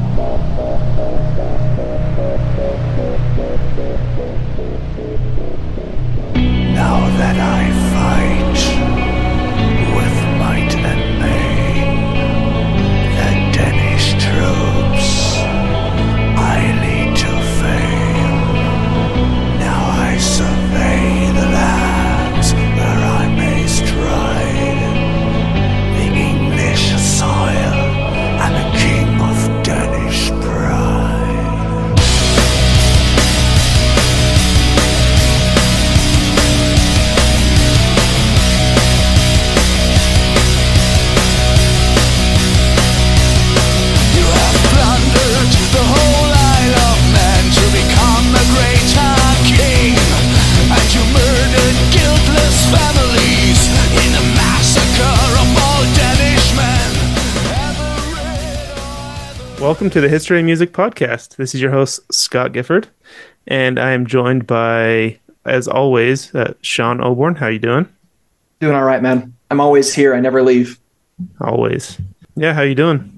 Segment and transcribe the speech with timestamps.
[0.00, 0.29] Now
[59.90, 61.34] Welcome to the History of Music podcast.
[61.34, 62.86] This is your host, Scott Gifford,
[63.48, 67.36] and I am joined by, as always, uh, Sean Oborn.
[67.36, 67.88] How you doing?
[68.60, 69.34] Doing all right, man.
[69.50, 70.14] I'm always here.
[70.14, 70.78] I never leave.
[71.40, 72.00] Always.
[72.36, 73.12] Yeah, how you doing?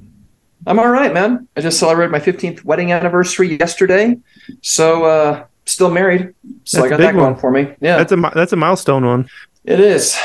[0.67, 1.47] I'm all right, man.
[1.59, 4.17] I just celebrated my 15th wedding anniversary yesterday,
[4.63, 6.35] so uh, still married.
[6.65, 7.37] So That's I got that going one.
[7.37, 7.75] for me.
[7.83, 9.29] Yeah, That's a that's a milestone one.
[9.65, 10.19] it is.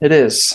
[0.00, 0.54] It is.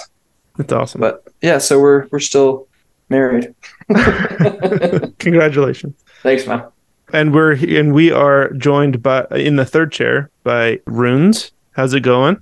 [0.55, 1.01] That's awesome.
[1.01, 2.69] But yeah, so we're we're still
[3.09, 3.53] married.
[5.19, 5.95] Congratulations.
[6.21, 6.65] Thanks, man.
[7.13, 11.51] And we're and we are joined by in the third chair by Runes.
[11.73, 12.41] How's it going?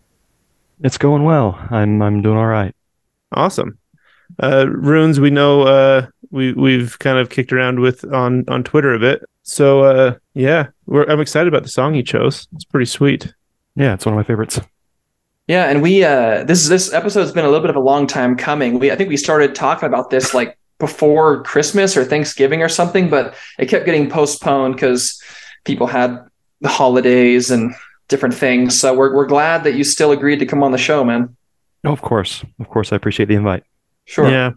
[0.83, 1.59] It's going well.
[1.69, 2.73] I'm I'm doing all right.
[3.33, 3.77] Awesome.
[4.41, 8.93] Uh, Runes, we know uh, we we've kind of kicked around with on on Twitter
[8.93, 9.23] a bit.
[9.43, 12.47] So uh, yeah, we're, I'm excited about the song you chose.
[12.55, 13.33] It's pretty sweet.
[13.75, 14.59] Yeah, it's one of my favorites.
[15.47, 18.37] Yeah, and we uh, this this episode's been a little bit of a long time
[18.37, 18.79] coming.
[18.79, 23.09] We I think we started talking about this like before Christmas or Thanksgiving or something,
[23.09, 25.21] but it kept getting postponed because
[25.63, 26.19] people had
[26.59, 27.73] the holidays and
[28.09, 28.77] different things.
[28.77, 31.35] So we're we're glad that you still agreed to come on the show, man.
[31.85, 33.63] Oh, of course, of course, I appreciate the invite.
[34.05, 34.29] Sure.
[34.29, 34.51] Yeah,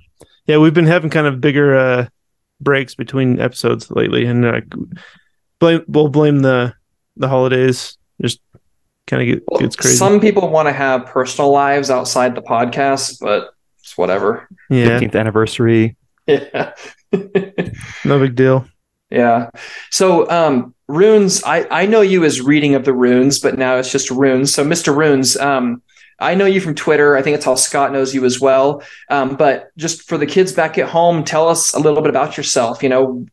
[0.46, 2.06] yeah, we've been having kind of bigger uh,
[2.60, 4.60] breaks between episodes lately, and uh,
[5.60, 6.74] blame we'll blame the
[7.16, 7.96] the holidays.
[8.20, 8.40] Just
[9.06, 9.96] kind of get, Well, gets crazy.
[9.96, 14.48] Some people want to have personal lives outside the podcast, but it's whatever.
[14.68, 15.94] yeah, 15th anniversary.
[16.26, 16.72] Yeah.
[18.04, 18.66] no big deal.
[19.10, 19.50] Yeah.
[19.90, 23.92] So, um, runes, I, I know you as reading of the runes, but now it's
[23.92, 24.52] just runes.
[24.52, 24.94] So, Mr.
[24.94, 25.82] Runes, um,
[26.18, 27.16] I know you from Twitter.
[27.16, 28.82] I think it's how Scott knows you as well.
[29.10, 32.36] Um, but just for the kids back at home, tell us a little bit about
[32.36, 32.82] yourself.
[32.82, 33.26] You know,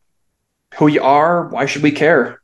[0.76, 1.48] who you are.
[1.48, 2.42] Why should we care?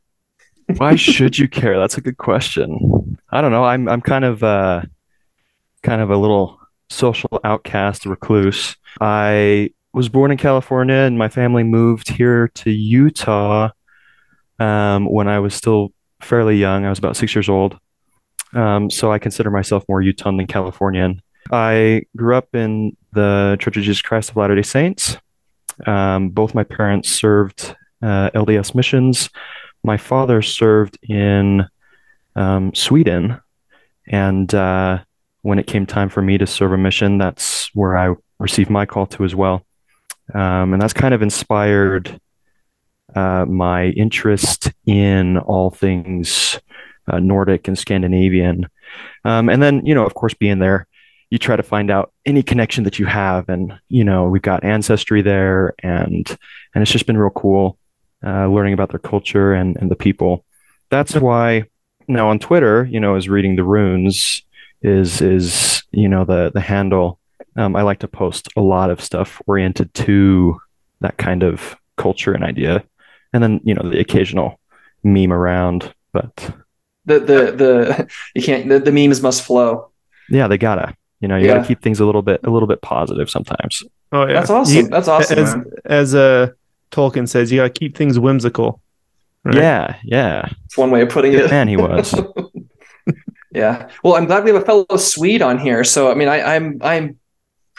[0.77, 1.77] Why should you care?
[1.79, 3.17] That's a good question.
[3.31, 3.63] I don't know.
[3.63, 4.83] I'm I'm kind of uh
[5.83, 6.59] kind of a little
[6.89, 8.77] social outcast recluse.
[9.01, 13.69] I was born in California and my family moved here to Utah
[14.59, 16.85] um, when I was still fairly young.
[16.85, 17.77] I was about six years old.
[18.53, 21.21] Um, so I consider myself more Utahn than Californian.
[21.51, 25.17] I grew up in the Church of Jesus Christ of Latter-day Saints.
[25.85, 29.29] Um, both my parents served uh, LDS missions.
[29.83, 31.65] My father served in
[32.35, 33.39] um, Sweden,
[34.07, 34.99] and uh,
[35.41, 38.85] when it came time for me to serve a mission, that's where I received my
[38.85, 39.65] call to as well.
[40.33, 42.19] Um, and that's kind of inspired
[43.15, 46.59] uh, my interest in all things
[47.07, 48.67] uh, Nordic and Scandinavian.
[49.25, 50.87] Um, and then, you know, of course, being there,
[51.29, 53.49] you try to find out any connection that you have.
[53.49, 56.27] And, you know, we've got ancestry there and,
[56.73, 57.77] and it's just been real cool,
[58.25, 60.45] uh, learning about their culture and, and the people.
[60.89, 61.65] That's why
[62.07, 64.43] now on Twitter, you know, is reading the runes
[64.81, 67.18] is, is, you know, the, the handle.
[67.55, 70.59] Um, I like to post a lot of stuff oriented to
[71.01, 72.83] that kind of culture and idea.
[73.33, 74.59] And then, you know, the occasional
[75.03, 76.35] meme around, but
[77.05, 79.89] The, the, the, you can't, the, the memes must flow.
[80.29, 81.55] yeah, they gotta, you know, you Yeah.
[81.55, 83.83] gotta keep things a little bit, a little bit positive sometimes.
[84.11, 84.75] Oh yeah, That's awesome.
[84.75, 85.39] You- That's awesome.
[85.39, 85.65] as man.
[85.85, 86.49] as uh,
[86.91, 88.81] Tolkien says, you gotta keep things whimsical.
[89.43, 89.55] right?
[89.55, 90.49] Yeah, yeah.
[90.65, 91.49] It's one way of putting it.
[91.51, 92.13] Man, he was.
[93.51, 93.89] Yeah.
[94.03, 95.83] Well, I'm glad we have a fellow Swede on here.
[95.83, 97.18] So, I mean, I, I'm I'm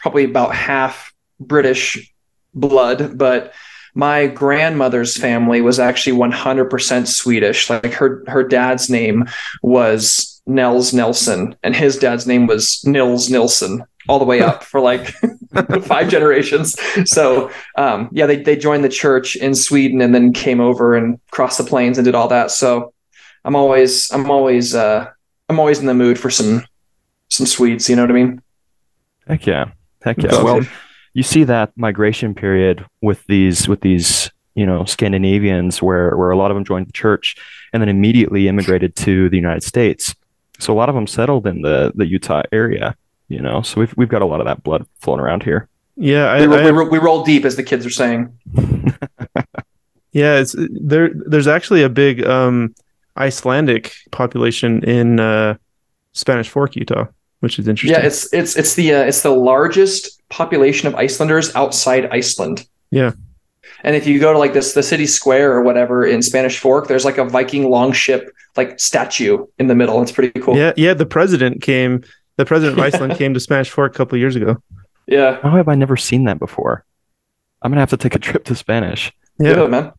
[0.03, 2.13] probably about half British
[2.55, 3.53] blood, but
[3.95, 7.71] my grandmother's family was actually 100% Swedish.
[7.71, 9.27] Like her her dad's name
[9.63, 14.81] was Nels Nelson, and his dad's name was Nils Nilsson, all the way up for
[14.81, 15.09] like
[15.83, 16.77] five generations.
[17.05, 21.19] So, um, yeah, they they joined the church in Sweden and then came over and
[21.31, 22.51] crossed the plains and did all that.
[22.51, 22.93] So,
[23.45, 25.09] I'm always I'm always uh,
[25.49, 26.65] I'm always in the mood for some
[27.29, 27.89] some Swedes.
[27.89, 28.43] You know what I mean?
[29.27, 29.73] Heck yeah.
[30.03, 30.31] Heck yeah.
[30.31, 30.61] That's Well,
[31.15, 36.37] you see that migration period with these with these you know, Scandinavians, where where a
[36.37, 37.37] lot of them joined the church
[37.73, 40.15] and then immediately immigrated to the United States.
[40.59, 42.97] So a lot of them settled in the the Utah area.
[43.29, 45.69] You know, so we've we've got a lot of that blood flowing around here.
[45.97, 48.37] Yeah, I, we, I- we, we roll deep, as the kids are saying.
[50.13, 50.39] yeah.
[50.41, 51.11] It's there.
[51.15, 52.75] There's actually a big um,
[53.17, 55.57] Icelandic population in uh,
[56.13, 57.07] Spanish Fork, Utah,
[57.41, 57.99] which is interesting.
[58.01, 62.67] Yeah, it's it's it's the uh, it's the largest population of Icelanders outside Iceland.
[62.91, 63.13] Yeah.
[63.83, 66.87] And if you go to like this the city square or whatever in Spanish Fork,
[66.89, 70.01] there's like a Viking longship like statue in the middle.
[70.03, 70.57] It's pretty cool.
[70.57, 70.95] yeah, yeah.
[70.95, 72.03] The president came.
[72.37, 74.63] The president of Iceland came to Spanish Fork a couple of years ago.
[75.07, 75.41] Yeah.
[75.43, 76.85] How have I never seen that before?
[77.63, 79.13] I'm gonna have to take a trip to Spanish.
[79.39, 79.65] Do Yeah.
[79.65, 79.93] it, man.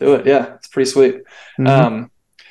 [0.00, 0.26] Do it.
[0.26, 1.22] Yeah, it's pretty sweet.
[1.58, 1.68] Mhm.
[1.68, 2.10] Um,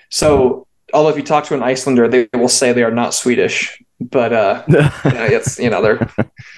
[0.09, 3.81] so although if you talk to an Icelander, they will say they are not Swedish,
[4.09, 6.09] but uh, you know, it's you know they're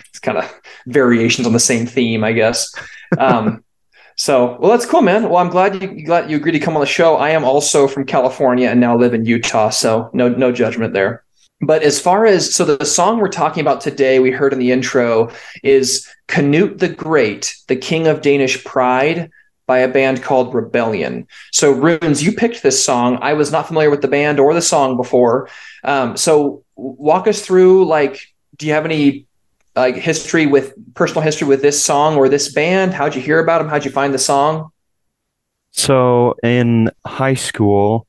[0.10, 2.74] it's kind of variations on the same theme, I guess.
[3.18, 3.64] Um,
[4.16, 5.24] so well, that's cool, man.
[5.24, 7.18] Well, I'm glad you you glad you agreed to come on the show.
[7.18, 11.24] I am also from California and now live in Utah, so no no judgment there.
[11.62, 14.72] But as far as so the song we're talking about today, we heard in the
[14.72, 15.32] intro
[15.64, 19.30] is Canute the Great, the King of Danish Pride
[19.66, 21.26] by a band called Rebellion.
[21.52, 23.18] So Runes, you picked this song.
[23.22, 25.50] I was not familiar with the band or the song before.
[25.86, 28.20] Um, so walk us through like
[28.58, 29.26] do you have any
[29.76, 32.94] like history with personal history with this song or this band?
[32.94, 33.70] How'd you hear about them?
[33.70, 34.72] How'd you find the song?
[35.72, 38.06] So in high school,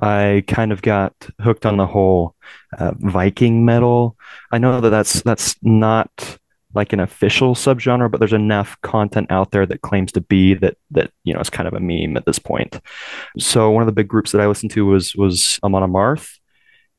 [0.00, 2.36] I kind of got hooked on the whole
[2.78, 4.16] uh, Viking metal.
[4.52, 6.38] I know that that's that's not
[6.74, 10.76] like an official subgenre, but there's enough content out there that claims to be that
[10.92, 12.80] that you know it's kind of a meme at this point.
[13.38, 16.38] So one of the big groups that I listened to was was Amon Amarth,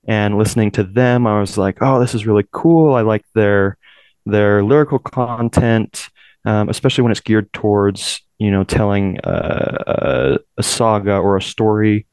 [0.08, 2.96] and listening to them, I was like, oh, this is really cool.
[2.96, 3.78] I like their
[4.26, 6.10] their lyrical content,
[6.46, 12.06] um, especially when it's geared towards you know telling uh, a, saga or a story.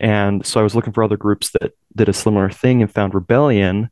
[0.00, 3.14] And so I was looking for other groups that did a similar thing and found
[3.14, 3.90] Rebellion.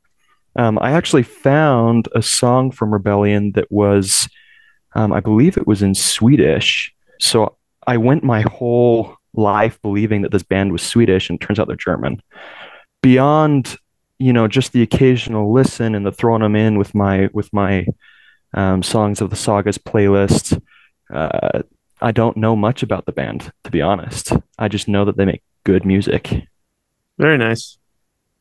[0.55, 4.29] Um, I actually found a song from Rebellion that was,
[4.95, 6.95] um, I believe it was in Swedish.
[7.21, 7.57] So
[7.87, 11.77] I went my whole life believing that this band was Swedish, and turns out they're
[11.77, 12.23] German.
[13.03, 13.77] Beyond,
[14.19, 17.87] you know, just the occasional listen and the throwing them in with my with my
[18.55, 20.61] um, songs of the sagas playlist.
[21.13, 21.63] Uh,
[22.01, 24.33] I don't know much about the band, to be honest.
[24.59, 26.43] I just know that they make good music.
[27.19, 27.79] Very nice.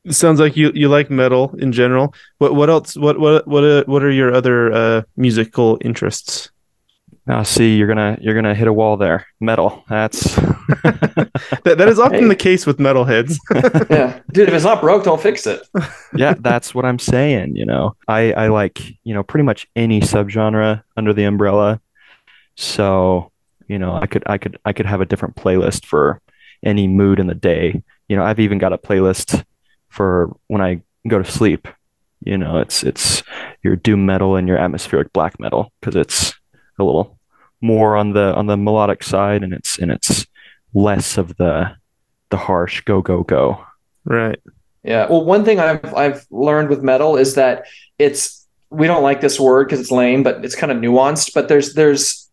[0.03, 2.13] It sounds like you you like metal in general.
[2.37, 2.95] What what else?
[2.95, 6.51] What what what uh, what are your other uh, musical interests?
[7.27, 9.25] Now, see, you're gonna you're gonna hit a wall there.
[9.39, 9.83] Metal.
[9.89, 12.27] That's That that is often Hey.
[12.27, 13.37] the case with metalheads.
[13.89, 15.61] yeah, dude, if it's not broke, don't fix it.
[16.15, 17.55] yeah, that's what I'm saying.
[17.55, 21.81] You know, I I like you know pretty much any subgenre under the umbrella.
[22.55, 23.31] So
[23.67, 26.21] you know, I could I could I could have a different playlist for
[26.63, 27.83] any mood in the day.
[28.07, 29.43] You know, I've even got a playlist
[29.89, 31.67] for when I go to sleep.
[32.23, 33.23] You know, it's it's
[33.63, 36.33] your doom metal and your atmospheric black metal because it's
[36.79, 37.14] a little
[37.61, 40.25] more on the on the melodic side and it's and it's
[40.73, 41.71] less of the
[42.29, 43.63] the harsh go go go.
[44.05, 44.39] right.
[44.83, 45.07] Yeah.
[45.09, 47.65] Well, one thing I've I've learned with metal is that
[47.97, 51.33] it's we don't like this word because it's lame, but it's kind of nuanced.
[51.33, 52.24] But there's there's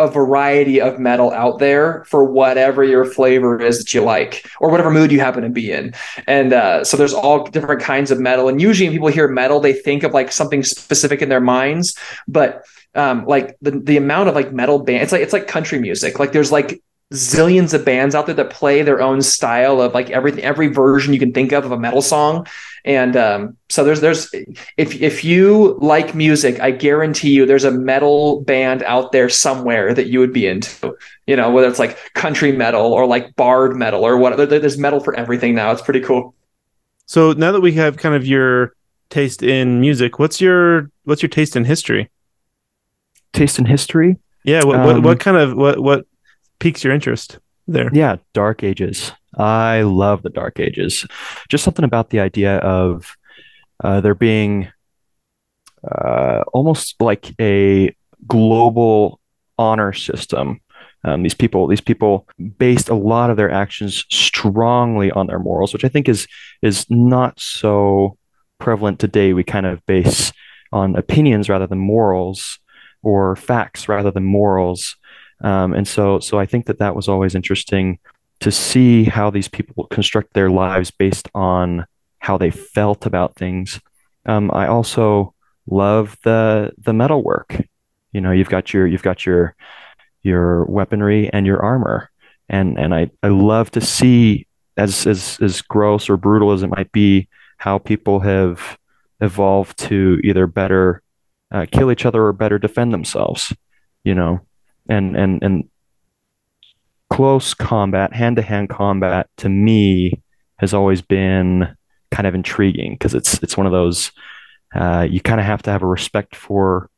[0.00, 4.70] a variety of metal out there for whatever your flavor is that you like or
[4.70, 5.94] whatever mood you happen to be in.
[6.26, 8.48] And uh, so there's all different kinds of metal.
[8.48, 11.96] And usually when people hear metal, they think of like something specific in their minds.
[12.26, 15.78] But um, like the the amount of like metal bands, it's like it's like country
[15.78, 16.18] music.
[16.18, 16.82] Like there's like
[17.12, 21.12] zillions of bands out there that play their own style of like everything every version
[21.12, 22.46] you can think of of a metal song
[22.84, 24.30] and um, so there's there's
[24.76, 29.94] if if you like music i guarantee you there's a metal band out there somewhere
[29.94, 30.96] that you would be into
[31.26, 35.00] you know whether it's like country metal or like bard metal or whatever there's metal
[35.00, 36.34] for everything now it's pretty cool
[37.06, 38.72] So now that we have kind of your
[39.08, 42.08] taste in music, what's your what's your taste in history?
[43.32, 44.16] Taste in history.
[44.44, 46.06] Yeah, what what, Um, what kind of what what
[46.60, 47.90] piques your interest there?
[47.92, 49.12] Yeah, Dark Ages.
[49.36, 51.06] I love the Dark Ages.
[51.48, 53.16] Just something about the idea of
[53.82, 54.68] uh, there being
[55.84, 57.94] uh, almost like a
[58.26, 59.20] global
[59.58, 60.60] honor system.
[61.04, 62.26] Um, these people, these people
[62.58, 66.26] based a lot of their actions strongly on their morals, which I think is
[66.60, 68.18] is not so
[68.58, 69.32] prevalent today.
[69.32, 70.32] We kind of base
[70.72, 72.58] on opinions rather than morals,
[73.02, 74.96] or facts rather than morals.
[75.42, 77.98] Um, and so, so I think that that was always interesting
[78.40, 81.86] to see how these people construct their lives based on
[82.18, 83.80] how they felt about things.
[84.26, 85.34] Um, I also
[85.66, 87.56] love the the metal work.
[88.12, 89.54] You know, you've got your you've got your
[90.22, 92.10] your weaponry and your armor.
[92.48, 96.68] And and I, I love to see as as as gross or brutal as it
[96.68, 97.28] might be,
[97.58, 98.78] how people have
[99.20, 101.02] evolved to either better
[101.52, 103.54] uh, kill each other or better defend themselves,
[104.04, 104.40] you know,
[104.88, 105.68] and and and
[107.10, 110.22] close combat, hand to hand combat, to me
[110.58, 111.76] has always been
[112.10, 114.12] kind of intriguing because it's it's one of those
[114.74, 116.88] uh, you kind of have to have a respect for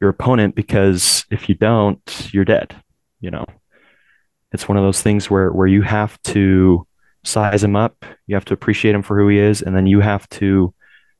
[0.00, 2.74] your opponent because if you don't, you're dead.
[3.20, 3.46] You know,
[4.52, 6.86] it's one of those things where where you have to
[7.24, 10.00] size him up, you have to appreciate him for who he is, and then you
[10.00, 10.74] have to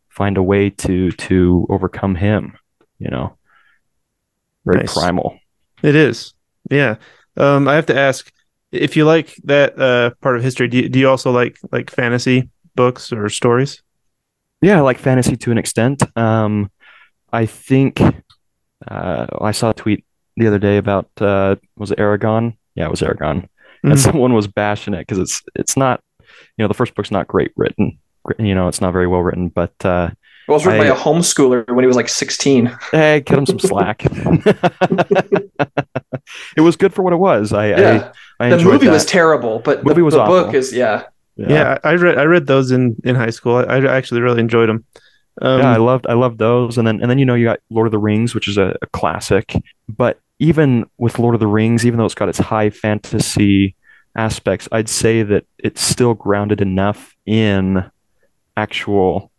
[0.09, 2.57] find a way to to overcome him.
[2.99, 3.37] You know,
[4.65, 4.95] very Nice.
[4.95, 5.39] primal.
[5.83, 6.35] It is.
[6.71, 6.97] Yeah.
[7.37, 8.33] Um, I have to ask
[8.73, 10.69] if you like that uh, part of history.
[10.69, 13.83] Do you, do you also like like fantasy books or stories?
[14.61, 16.03] Yeah, I like fantasy to an extent.
[16.17, 16.71] Um,
[17.33, 18.01] I think
[18.89, 20.05] uh, I saw a tweet
[20.37, 22.57] the other day about uh, was it Eragon?
[22.75, 23.49] Yeah, it was Eragon,
[23.83, 23.99] and Mhm.
[24.07, 27.53] someone was bashing it because it's it's not, you know, the first book's not great
[27.57, 27.99] written.
[28.39, 30.11] You know, it's not very well written, but uh,
[30.47, 32.67] It was written I- by a homeschooler when he was like 16.
[32.93, 34.05] hey, cut him some slack.
[36.57, 37.53] it was good for what it was.
[37.53, 38.13] I Yeah.
[38.41, 38.93] I, I the enjoyed movie that.
[38.93, 40.45] was terrible, but the, Movie was the awful.
[40.45, 41.05] book is, yeah.
[41.37, 43.57] Yeah, I I read I read those in in high school.
[43.57, 44.85] I, I actually really enjoyed them.
[45.43, 47.59] Um, yeah, I loved I loved those, and then and then you know you got
[47.71, 49.53] Lord of the Rings, which is a, a classic.
[49.89, 53.75] But even with Lord of the Rings, even though it's got its high fantasy
[54.15, 57.85] aspects, I'd say that it's still grounded enough in
[58.57, 59.33] actual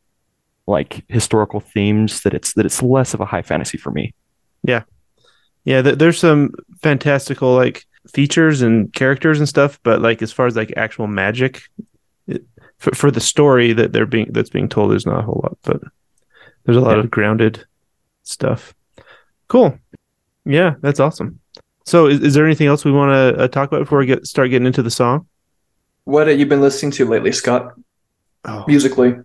[0.67, 4.13] like historical themes that it's that it's less of a high fantasy for me.
[4.63, 4.84] yeah,
[5.81, 10.55] th- there's some fantastical like features and characters and stuff, but like as far as
[10.55, 11.63] like actual magic,
[12.27, 12.43] it,
[12.77, 15.57] for for the story that they're being that's being told, there's not a whole lot.
[15.63, 15.81] But
[16.65, 17.03] there's a lot Yeah.
[17.03, 17.63] of grounded
[18.24, 18.74] stuff.
[19.48, 19.77] Cool.
[20.45, 21.39] Yeah, that's awesome.
[21.86, 24.25] So, is, is there anything else we want to uh, talk about before we get
[24.25, 25.27] start getting into the song?
[26.05, 27.74] What have you been listening to lately, Scott?
[28.45, 29.15] Oh, Musically.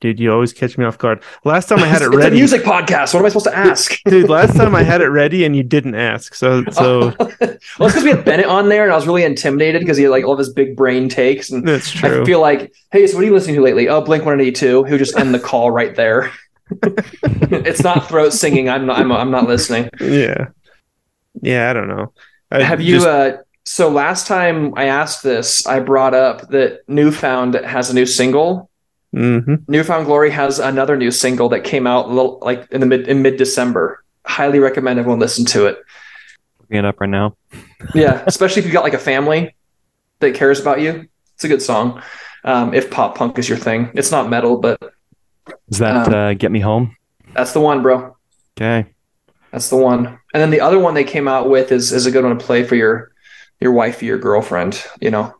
[0.00, 1.22] Dude, you always catch me off guard.
[1.44, 3.12] Last time I had it it's a ready, music podcast.
[3.14, 3.98] What am I supposed to ask?
[4.06, 4.28] dude.
[4.30, 6.34] Last time I had it ready and you didn't ask.
[6.36, 9.80] So, so well, it's because we had Bennett on there, and I was really intimidated
[9.80, 12.22] because he had like all of his big brain takes, and that's true.
[12.22, 13.88] I feel like, hey, so what are you listening to lately?
[13.88, 14.84] Oh, Blink One Eighty Two.
[14.84, 16.30] Who just end the call right there?
[16.82, 18.68] it's not throat singing.
[18.68, 18.98] I'm not.
[18.98, 19.90] I'm, I'm not listening.
[20.00, 20.48] yeah,
[21.42, 21.70] yeah.
[21.70, 22.12] I don't know.
[22.50, 22.94] I Have you?
[22.96, 27.90] just- uh So last time I asked this, I brought up that New Found has
[27.90, 28.70] a new single.
[29.14, 29.64] Mhm.
[29.68, 32.86] New Found Glory has another new single that came out a little like in the
[32.86, 34.04] mid in mid December.
[34.26, 35.78] Highly recommend everyone listen to it.
[36.60, 37.36] Looking it up right now.
[37.94, 39.54] Yeah, especially if you've got like a family
[40.18, 41.06] that cares about you.
[41.36, 42.02] It's a good song.
[42.44, 44.82] Um, if pop punk is your thing, it's not metal, but
[45.70, 46.96] Is that Um, uh, Get Me Home?
[47.34, 48.16] that's the one, bro.
[48.60, 48.86] Okay.
[49.52, 50.06] That's the one.
[50.34, 52.44] And then the other one they came out with is is a good one to
[52.44, 53.12] play for your
[53.60, 54.84] your wife or your girlfriend.
[55.00, 55.32] You know,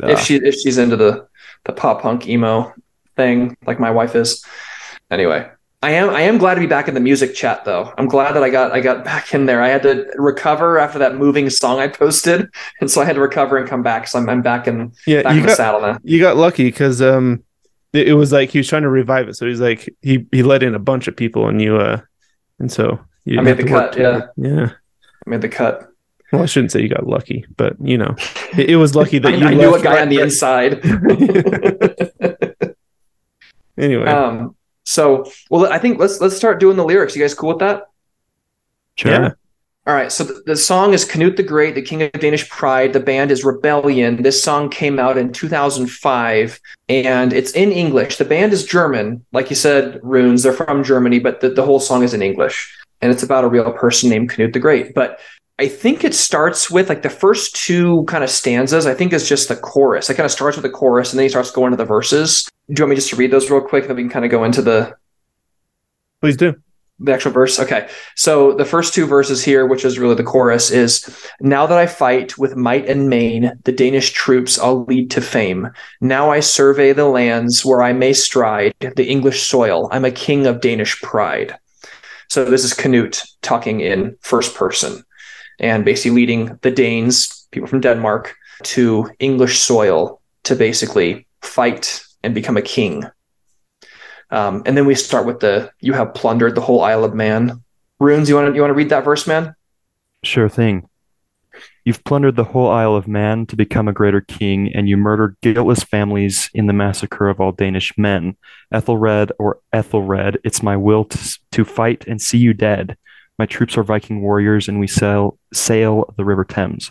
[0.00, 1.26] if Uh, she if she's into the
[1.64, 2.72] the pop punk emo
[3.16, 4.44] thing like my wife is.
[5.10, 5.48] Anyway,
[5.82, 7.92] I am I am glad to be back in the music chat though.
[7.98, 9.62] I'm glad that I got I got back in there.
[9.62, 12.48] I had to recover after that moving song I posted,
[12.80, 14.08] and so I had to recover and come back.
[14.08, 15.98] So I'm, I'm back in yeah, back you in the got saddle now.
[16.02, 17.42] you got lucky because um,
[17.92, 19.36] it, it was like he was trying to revive it.
[19.36, 22.00] So he's like he he let in a bunch of people and you uh,
[22.58, 24.30] and so you I made the cut, Yeah, hard.
[24.36, 24.70] yeah.
[25.26, 25.88] I made the cut.
[26.32, 28.16] Well, I shouldn't say you got lucky, but you know,
[28.58, 30.24] it, it was lucky that I, you I knew a guy right- on the right-
[30.24, 30.80] inside.
[33.78, 34.54] Anyway, um.
[34.84, 37.16] So well, I think let's let's start doing the lyrics.
[37.16, 37.84] You guys cool with that?
[38.96, 39.12] sure.
[39.12, 39.30] yeah,
[39.86, 42.92] All right, so the, the song is Canute the Great, the King of Danish Pride.
[42.92, 44.22] The band is Rebellion.
[44.22, 48.16] This song came out in 2005 and it's in English.
[48.16, 49.24] The band is German.
[49.32, 52.74] Like you said, Runes, they're from Germany, but the, the whole song is in English.
[53.02, 54.94] And it's about a real person named Canute the Great.
[54.94, 55.20] But
[55.58, 59.28] I think it starts with like the first two kind of stanzas, I think is
[59.28, 60.10] just the chorus.
[60.10, 62.44] It kind of starts with the chorus and then he starts going to the verses.
[62.68, 63.84] Do you want me just to read those real quick?
[63.84, 64.94] and Then we can kind of go into the
[66.20, 66.54] please do.
[66.98, 70.70] the actual verse okay so the first two verses here which is really the chorus
[70.70, 75.20] is now that i fight with might and main the danish troops i'll lead to
[75.20, 75.68] fame
[76.00, 80.46] now i survey the lands where i may stride the english soil i'm a king
[80.46, 81.54] of danish pride
[82.28, 85.04] so this is canute talking in first person
[85.58, 92.34] and basically leading the danes people from denmark to english soil to basically fight and
[92.34, 93.04] become a king
[94.30, 97.62] um, and then we start with the "You have plundered the whole Isle of Man."
[97.98, 99.54] Runes, you want to you want to read that verse, man?
[100.22, 100.88] Sure thing.
[101.84, 105.36] You've plundered the whole Isle of Man to become a greater king, and you murdered
[105.40, 108.36] guiltless families in the massacre of all Danish men.
[108.72, 112.98] Ethelred or Ethelred, it's my will to, to fight and see you dead.
[113.38, 116.90] My troops are Viking warriors, and we sail sail the River Thames.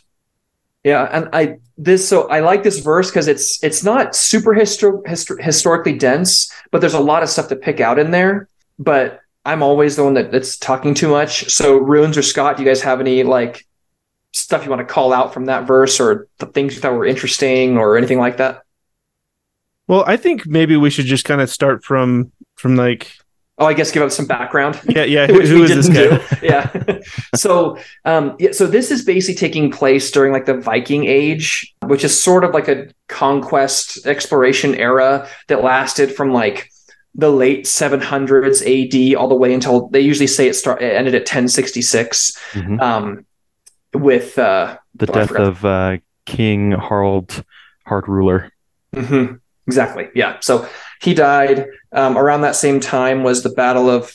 [0.84, 5.04] Yeah, and I this so I like this verse because it's it's not super histo-
[5.04, 8.48] histo- historically dense, but there's a lot of stuff to pick out in there.
[8.78, 11.50] But I'm always the one that, that's talking too much.
[11.50, 13.66] So Runes or Scott, do you guys have any like
[14.34, 17.06] stuff you want to call out from that verse or the things you thought were
[17.06, 18.62] interesting or anything like that?
[19.88, 23.12] Well, I think maybe we should just kind of start from from like
[23.58, 24.82] Oh, I guess give up some background.
[24.90, 26.38] yeah yeah who, who is this guy?
[26.44, 27.00] yeah.
[27.36, 32.04] so, um, yeah, so this is basically taking place during like the Viking Age, which
[32.04, 36.70] is sort of like a conquest exploration era that lasted from like
[37.18, 41.16] the late 700s AD all the way until they usually say it started it ended
[41.16, 42.82] at 1066 Mhm.
[42.82, 43.26] um,
[43.94, 47.46] with uh, The Oh, death of uh, King Harald
[47.86, 48.52] Hard Ruler.
[48.94, 50.38] mhm, exactly yeah.
[50.42, 50.68] So
[51.02, 54.14] he died um, around that same time was the Battle of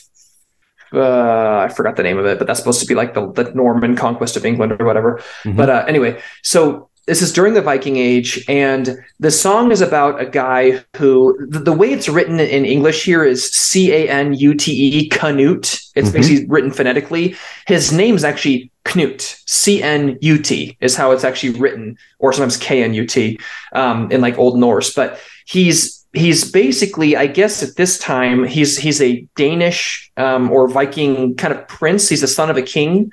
[0.93, 3.51] uh, I forgot the name of it, but that's supposed to be like the, the
[3.53, 5.21] Norman conquest of England or whatever.
[5.45, 5.55] Mhm.
[5.55, 10.19] But uh, anyway, so this is during the Viking Age, and the song is about
[10.21, 14.33] a guy who the, the way it's written in English here is C A N
[14.33, 15.79] U T E Canute.
[15.95, 16.13] It's Mhm.
[16.13, 17.35] basically written phonetically.
[17.67, 19.21] His name's actually Knut.
[19.47, 23.39] C N U T is how it's actually written, or sometimes K N U T
[23.73, 24.93] um, in like Old Norse.
[24.93, 30.67] But he's he's basically, I guess, at this time he's he's a Danish um, or
[30.67, 32.09] Viking kind of prince.
[32.09, 33.11] He's the son of a king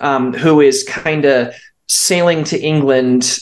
[0.00, 1.54] um, who is kind of
[1.86, 3.38] sailing to England,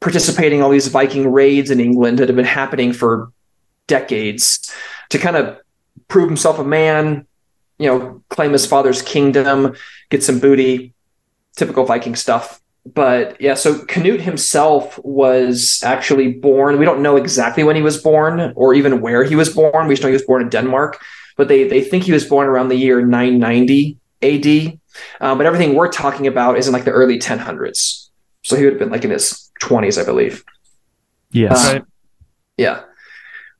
[0.00, 3.32] participating in all these Viking raids in England that have been happening for
[3.86, 4.72] decades
[5.10, 5.58] to kind of
[6.08, 7.26] prove himself a man,
[7.78, 9.74] you know, claim his father's kingdom,
[10.10, 10.92] get some booty,
[11.56, 12.60] typical Viking stuff.
[12.94, 16.78] But yeah, so Canute himself was actually born.
[16.78, 19.86] We don't know exactly when he was born or even where he was born.
[19.86, 21.00] We just know he was born in Denmark,
[21.36, 24.78] but they, they think he was born around the year 990 AD.
[25.20, 28.08] Um, but everything we're talking about is in like the early 1000s.
[28.42, 30.44] So he would have been like in his 20s, I believe.
[31.30, 31.66] Yes.
[31.66, 31.80] Uh,
[32.56, 32.82] Yeah.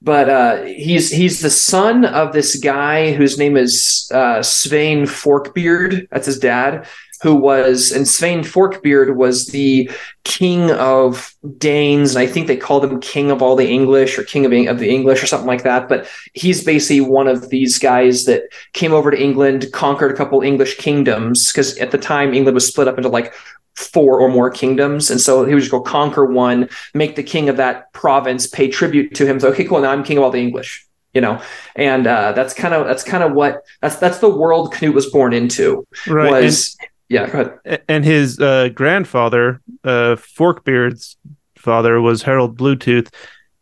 [0.01, 6.07] But uh, he's he's the son of this guy whose name is uh, Svein Forkbeard.
[6.13, 6.87] That's his dad,
[7.21, 9.91] who was and Svein Forkbeard was the
[10.25, 14.23] king of Danes, and I think they called him king of all the English or
[14.25, 15.89] king of, of the English or something like that.
[15.89, 20.43] But he's basically one of these guys that came over to England, conquered a couple
[20.43, 23.35] English kingdoms because at the time England was split up into like
[23.75, 27.49] four or more kingdoms, and so he would just go conquer one, make the king
[27.49, 29.39] of that province pay tribute to him.
[29.41, 29.81] So okay, cool.
[29.81, 31.41] Now I'm king of all the English, you know,
[31.77, 35.07] and uh, that's kind of that's kind of what that's that's the world Knut was
[35.07, 35.87] born into.
[36.07, 36.27] Right.
[36.27, 36.77] and- Was
[37.09, 37.83] yeah, go ahead.
[37.89, 41.17] And his uh, grandfather, uh, Forkbeard's
[41.57, 43.09] father, was Harold Bluetooth,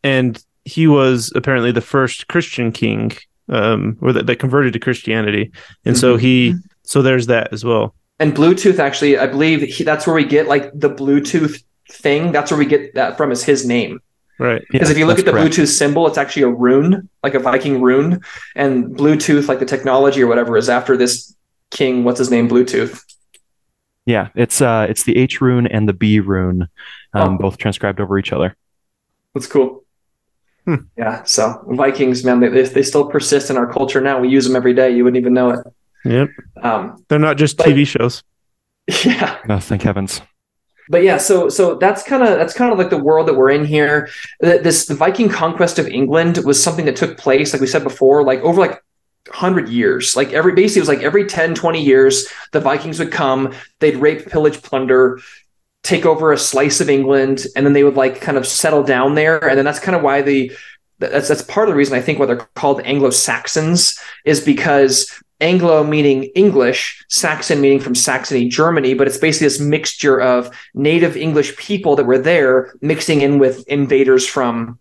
[0.03, 3.13] and he was apparently the first Christian king,
[3.49, 5.53] um, or that, that converted to Christianity,
[5.85, 6.21] and so Mhm.
[6.21, 7.95] he, so there's that as well.
[8.19, 12.33] And Bluetooth actually, I believe he, that's where we get like the Bluetooth thing.
[12.33, 14.01] That's where we get that from is his name.
[14.39, 14.63] Right.
[14.71, 15.55] Because Yeah, if you look at the correct.
[15.55, 18.21] Bluetooth symbol, it's actually a rune, like a Viking rune,
[18.55, 21.35] and Bluetooth, like the technology or whatever, is after this
[21.71, 22.05] king.
[22.05, 22.49] What's his name?
[22.49, 23.03] Bluetooth.
[24.07, 26.69] Yeah, it's uh, it's the H rune and the B rune,
[27.13, 27.39] um, Oh.
[27.39, 28.57] both transcribed over each other.
[29.35, 29.85] That's cool.
[30.65, 30.77] Hmm.
[30.97, 31.23] Yeah.
[31.25, 34.21] So Vikings, man, they, they they still persist in our culture now.
[34.21, 34.91] We use them every day.
[34.97, 35.61] You wouldn't even know it.
[36.05, 36.29] Yep.
[36.63, 38.23] Um, They're not just But- TV shows.
[39.05, 39.39] yeah.
[39.49, 40.23] No, thank heavens.
[40.89, 43.51] but yeah so so that's kind of that's kind of like the world that we're
[43.51, 47.67] in here this the viking conquest of england was something that took place like we
[47.67, 48.81] said before like over like
[49.29, 50.17] 100 years.
[50.17, 53.97] Like every basically it was like every 10 20 years the vikings would come they'd
[53.97, 55.21] rape pillage plunder
[55.83, 59.15] take over a slice of england and then they would like kind of settle down
[59.15, 59.47] there.
[59.47, 60.53] And then that's kind of why the
[60.99, 65.85] that's that's part of the reason i think why they're called anglo-saxons is because Anglo
[65.85, 71.57] meaning English, Saxon meaning from Saxony, Germany, but it's basically this mixture of native English
[71.57, 74.79] people that were there mixing in with invaders from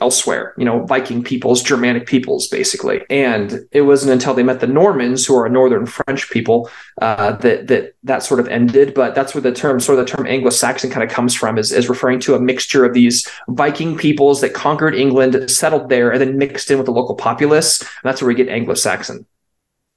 [0.00, 3.02] elsewhere, you know, Viking peoples, Germanic peoples, basically.
[3.10, 6.68] And it wasn't until they met the Normans, who are a northern French people,
[7.00, 8.92] uh, that that that sort of ended.
[8.92, 11.70] But that's where the term, sort of the term Anglo-Saxon, kind of comes from, is,
[11.70, 16.20] is referring to a mixture of these Viking peoples that conquered England, settled there, and
[16.20, 17.80] then mixed in with the local populace.
[17.80, 19.24] And that's where we get Anglo-Saxon.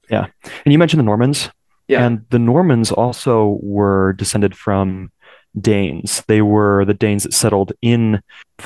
[0.10, 0.28] Yeah,
[0.64, 1.50] and you mentioned the Normans.
[1.88, 2.06] Yeah.
[2.06, 5.10] And the Normans also were descended from
[5.60, 6.24] Danes.
[6.28, 8.22] They were the Danes that settled in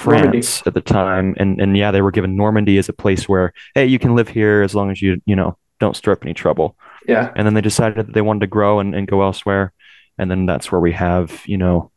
[0.06, 0.42] Normandy.
[0.42, 1.36] France at the time.
[1.38, 4.28] And and yeah, they were given Normandy as a place where, hey, you can live
[4.28, 6.76] here as long as you, you know, don't stir up any trouble.
[7.08, 7.32] Yeah.
[7.36, 9.74] And then they decided that they wanted to grow and, and go elsewhere.
[10.18, 11.92] And then that's where we have, you know,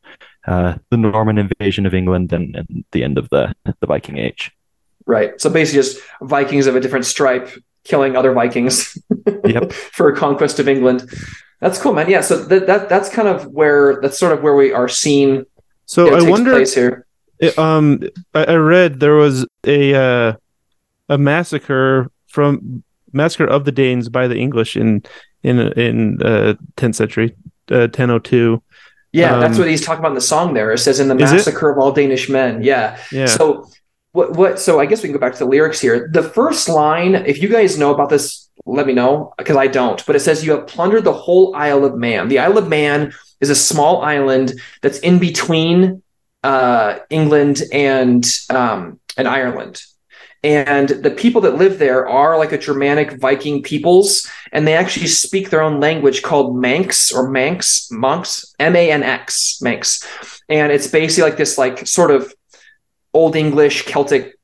[0.47, 4.53] uh, the Norman invasion of England and, and the end of the the Viking Age.
[5.07, 5.39] Right.
[5.41, 7.51] So basically, just Vikings of a different stripe
[7.85, 8.97] killing other Vikings
[9.45, 9.73] Yep.
[9.73, 11.09] for a conquest of England.
[11.61, 12.11] That's cool, man.
[12.11, 15.45] Yeah, so that, that that's kind of where that's sort of where we are seeing
[15.87, 16.51] So it I wonder.
[16.53, 17.07] place here.
[17.39, 18.01] It, um,
[18.35, 20.33] I, I read there was a uh,
[21.09, 25.03] a massacre from massacre of the Danes by the English in
[25.43, 27.35] in in uh, 10th century,
[27.71, 28.63] uh, 1002.
[29.13, 30.73] Yeah, that's Um, what he's talking about in the song there.
[30.73, 32.63] It says in the massacre of all Danish men.
[32.63, 32.99] Yeah.
[33.13, 33.27] Yeah.
[33.27, 33.69] So
[34.15, 36.09] what what so I guess we can go back to the lyrics here.
[36.11, 40.05] The first line, if you guys know about this, let me know because I don't.
[40.07, 42.29] But it says you have plundered the whole Isle of Man.
[42.29, 46.03] The Isle of Man is a small island that's in between
[46.45, 49.83] uh, England and um, and Ireland.
[50.45, 55.09] And the people that live there are like a Germanic Viking peoples, and they actually
[55.09, 60.07] speak their own language called Manx or Manx, monks, M A N X, Manx.
[60.49, 62.33] And it's basically like this, like sort of
[63.15, 64.35] Old English, Celtic,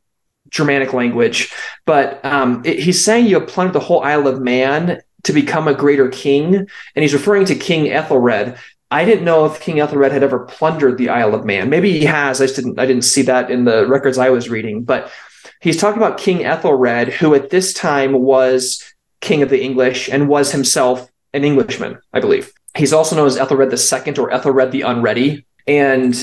[0.48, 1.52] Germanic language.
[1.84, 5.68] But um, it, he's saying you have plundered the whole Isle of Man to become
[5.68, 6.68] a greater king, and
[7.02, 8.58] he's referring to King Ethelred.
[8.90, 11.70] I didn't know if King Ethelred had ever plundered the Isle of Man.
[11.70, 12.40] Maybe he has.
[12.40, 12.78] I just didn't.
[12.78, 14.82] I didn't see that in the records I was reading.
[14.82, 15.12] But
[15.60, 18.82] he's talking about King Ethelred, who at this time was
[19.20, 22.52] king of the English and was himself an Englishman, I believe.
[22.76, 25.44] He's also known as Ethelred the Second or Ethelred the Unready.
[25.66, 26.14] And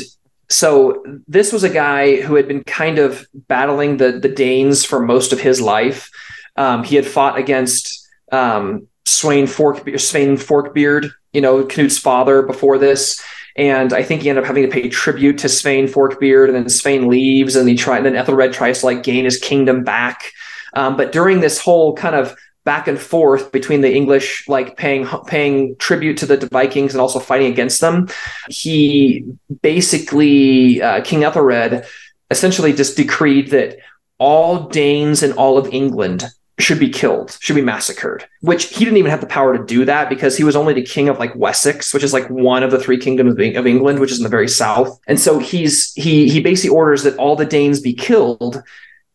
[0.50, 5.00] so this was a guy who had been kind of battling the the Danes for
[5.00, 6.10] most of his life.
[6.56, 12.78] Um, he had fought against um, Sweyn Fork Sweyn Forkbeard, you know, Knut's father before
[12.78, 13.22] this.
[13.56, 16.66] And I think he ended up having to pay tribute to Sweyn Forkbeard, and then
[16.66, 20.32] Sweyn leaves, and he try, and then Ethelred tries to like gain his kingdom back.
[20.76, 25.08] Um, but during this whole kind of back and forth between the English, like paying
[25.26, 28.10] paying tribute to the Vikings and also fighting against them,
[28.50, 29.24] he
[29.62, 31.86] basically uh, King Ethelred
[32.30, 33.78] essentially just decreed that
[34.18, 36.26] all Danes in all of England
[36.60, 38.28] should be killed, should be massacred.
[38.42, 40.82] Which he didn't even have the power to do that because he was only the
[40.82, 44.00] king of like Wessex, which is like one of the three kingdoms of, of England,
[44.00, 45.00] which is in the very south.
[45.08, 48.62] And so he's he he basically orders that all the Danes be killed,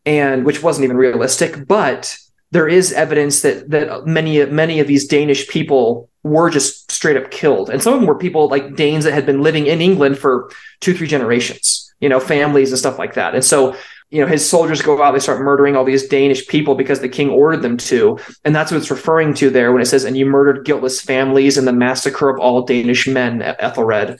[0.06, 2.16] and which wasn't even realistic, but
[2.52, 7.30] there is evidence that that many many of these Danish people were just straight up
[7.30, 10.18] killed, and some of them were people like Danes that had been living in England
[10.18, 13.34] for two three generations, you know, families and stuff like that.
[13.34, 13.74] And so,
[14.10, 17.08] you know, his soldiers go out, they start murdering all these Danish people because the
[17.08, 20.16] king ordered them to, and that's what it's referring to there when it says, "And
[20.16, 24.18] you murdered guiltless families in the massacre of all Danish men." At Ethelred.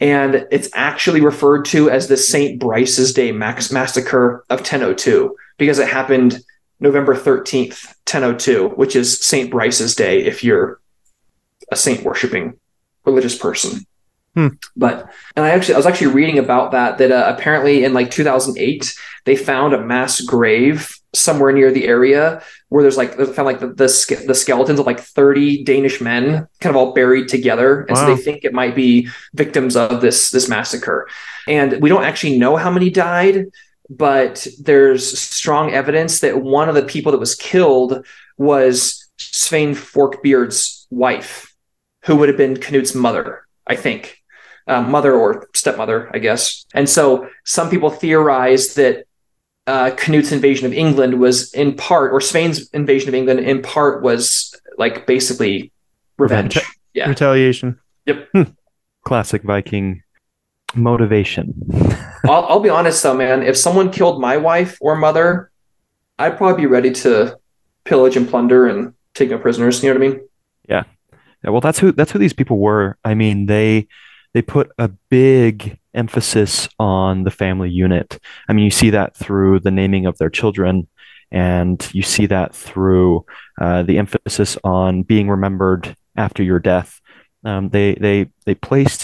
[0.00, 2.58] And it's actually referred to as the St.
[2.58, 6.42] Brice's Day max- massacre of 1002 because it happened
[6.84, 9.50] November 13th, 1002, which is St.
[9.50, 10.80] Brice's Day if you're
[11.72, 12.60] a saint worshiping
[13.04, 13.86] religious person.
[14.34, 14.48] Hmm.
[14.76, 18.10] But and I actually I was actually reading about that that uh, apparently in like
[18.10, 18.94] 2008
[19.24, 23.60] they found a mass grave somewhere near the area where there's like they found like
[23.60, 27.96] the the, the skeletons of like 30 Danish men kind of all buried together and
[27.96, 31.08] so they think it might be victims of this this massacre
[31.46, 33.46] and we don't actually know how many died
[33.90, 40.86] but there's strong evidence that one of the people that was killed was Svein Forkbeard's
[40.90, 41.54] wife,
[42.04, 44.22] who would have been Knut's mother, I think,
[44.66, 46.64] um, mother or stepmother, I guess.
[46.74, 49.04] And so some people theorize that
[49.66, 54.02] uh, Knut's invasion of England was in part, or Svein's invasion of England in part
[54.02, 55.72] was like basically
[56.18, 56.56] revenge.
[56.56, 56.72] Revenge.
[56.94, 57.08] Yeah.
[57.08, 57.80] Retaliation.
[58.06, 58.28] Yep.
[59.04, 60.03] Classic Viking
[60.76, 61.54] motivation.
[62.24, 63.42] I'll, I'll be honest though, man.
[63.42, 65.50] If someone killed my wife or mother,
[66.18, 67.38] I'd probably be ready to
[67.84, 69.82] pillage and plunder and take no prisoners.
[69.82, 70.28] You know what I mean?
[70.68, 70.84] Yeah,
[71.44, 71.50] Yeah.
[71.50, 72.96] well, that's who that's who these people were.
[73.04, 73.88] I mean, they
[74.32, 78.18] they put a big emphasis on the family unit.
[78.48, 80.88] I mean, you see that through the naming of their children,
[81.30, 83.26] and you see that through
[83.60, 87.00] uh, the emphasis on being remembered after your death.
[87.44, 89.03] Um, they they they placed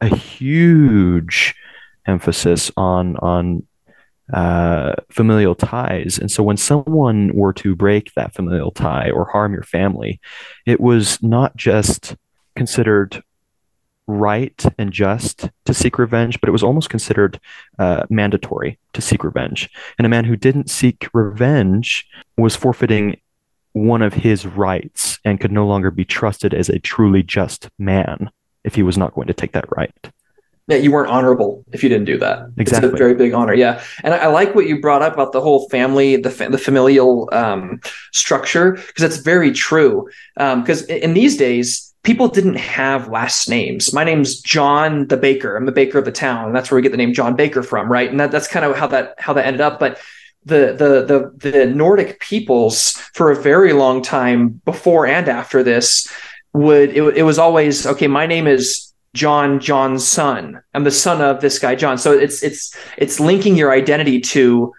[0.00, 1.54] a huge
[2.06, 3.66] emphasis on on
[4.32, 6.18] uh, familial ties.
[6.18, 10.20] And so when someone were to break that familial tie or harm your family,
[10.66, 12.14] it was not just
[12.54, 13.22] considered
[14.06, 17.40] right and just to seek revenge, but it was almost considered
[17.78, 19.70] uh, mandatory to seek revenge.
[19.98, 22.06] And a man who didn't seek revenge
[22.36, 23.20] was forfeiting
[23.72, 28.30] one of his rights and could no longer be trusted as a truly just man
[28.64, 30.12] if he was not going to take that right.
[30.66, 32.40] Yeah, you weren't honorable if you didn't do that.
[32.58, 32.90] It's Exactly.
[32.90, 33.54] a very big honor.
[33.54, 36.50] Yeah, and I, I like what you brought up about the whole family, the fa-
[36.50, 37.80] the familial um,
[38.12, 40.08] structure, because that's very true.
[40.36, 43.94] Because in, in these days, people didn't have last names.
[43.94, 45.56] My name's John the Baker.
[45.56, 47.62] I'm the baker of the town, and that's where we get the name John Baker
[47.62, 48.10] from, right?
[48.10, 49.80] And that, that's kind of how that how that ended up.
[49.80, 49.98] But
[50.44, 56.06] the the the the Nordic peoples for a very long time before and after this
[56.58, 58.06] would it, it was always okay.
[58.06, 60.60] My name is John John's son.
[60.74, 61.98] I'm the son of this guy John.
[61.98, 64.72] So it's it's it's linking your identity to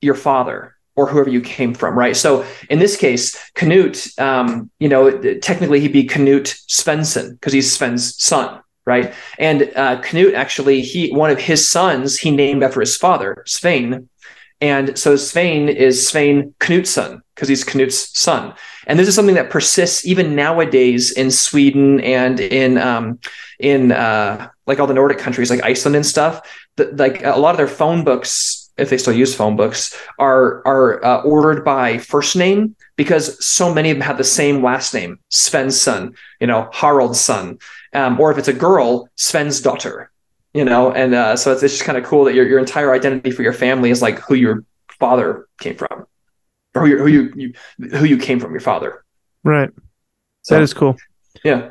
[0.00, 2.16] your father or whoever you came from, right?
[2.16, 7.76] So in this case, Canute, um, you know, technically he'd be Canute Svensson because he's
[7.76, 9.12] Sven's son, right?
[9.38, 14.08] And uh, Canute actually, he one of his sons he named after his father, Svein,
[14.60, 18.54] and so Svein is Svein Knutsson because he's Knut's son.
[18.86, 23.18] And this is something that persists even nowadays in Sweden and in um,
[23.58, 26.48] in uh, like all the Nordic countries, like Iceland and stuff.
[26.76, 30.62] The, like a lot of their phone books, if they still use phone books, are
[30.66, 34.94] are uh, ordered by first name because so many of them have the same last
[34.94, 37.58] name, Sven's son, you know, Harald's son,
[37.92, 40.10] um, or if it's a girl, Sven's daughter
[40.54, 42.94] you know and uh, so it's, it's just kind of cool that your, your entire
[42.94, 46.06] identity for your family is like who your father came from
[46.74, 49.04] or who, you, who you, you who you came from your father
[49.44, 49.70] Right.
[50.42, 50.96] so that is cool.
[51.44, 51.70] yeah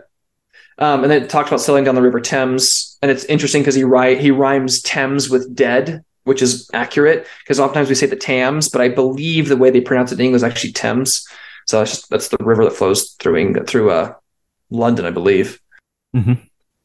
[0.79, 3.75] um, and then it talks about sailing down the river thames and it's interesting because
[3.75, 8.15] he write he rhymes thames with dead which is accurate because oftentimes we say the
[8.15, 11.27] thames but i believe the way they pronounce it in english is actually thames
[11.65, 14.13] so that's just that's the river that flows through England, through uh,
[14.69, 15.59] london i believe
[16.15, 16.37] Mhm.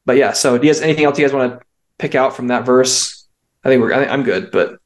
[0.07, 1.67] but yeah so do you guys anything else you guys want to
[1.99, 3.27] pick out from that verse
[3.65, 4.79] i think we're I think i'm good but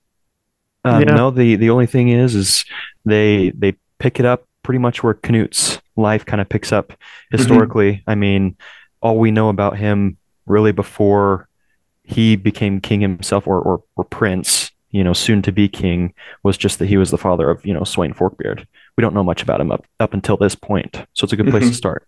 [0.84, 1.14] Um, Yeah.
[1.14, 2.64] No, the the only thing is, is
[3.04, 6.92] they they pick it up pretty much where Canute's life kind of picks up
[7.30, 8.02] historically.
[8.06, 8.56] I mean,
[9.00, 11.48] all we know about him really before
[12.04, 16.56] he became king himself or or, or prince, you know, soon to be king, was
[16.56, 18.66] just that he was the father of you know Sweyn Forkbeard.
[18.96, 21.48] We don't know much about him up up until this point, so it's a good
[21.48, 21.74] place to Mhm.
[21.74, 22.06] start.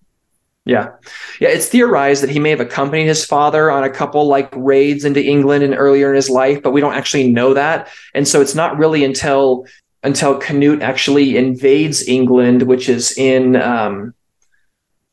[0.66, 0.92] Yeah.
[1.40, 1.50] Yeah.
[1.50, 5.22] It's theorized that he may have accompanied his father on a couple like raids into
[5.22, 7.88] England and earlier in his life, but we don't actually know that.
[8.14, 9.66] And so it's not really until
[10.04, 14.14] until Canute actually invades England, which is in um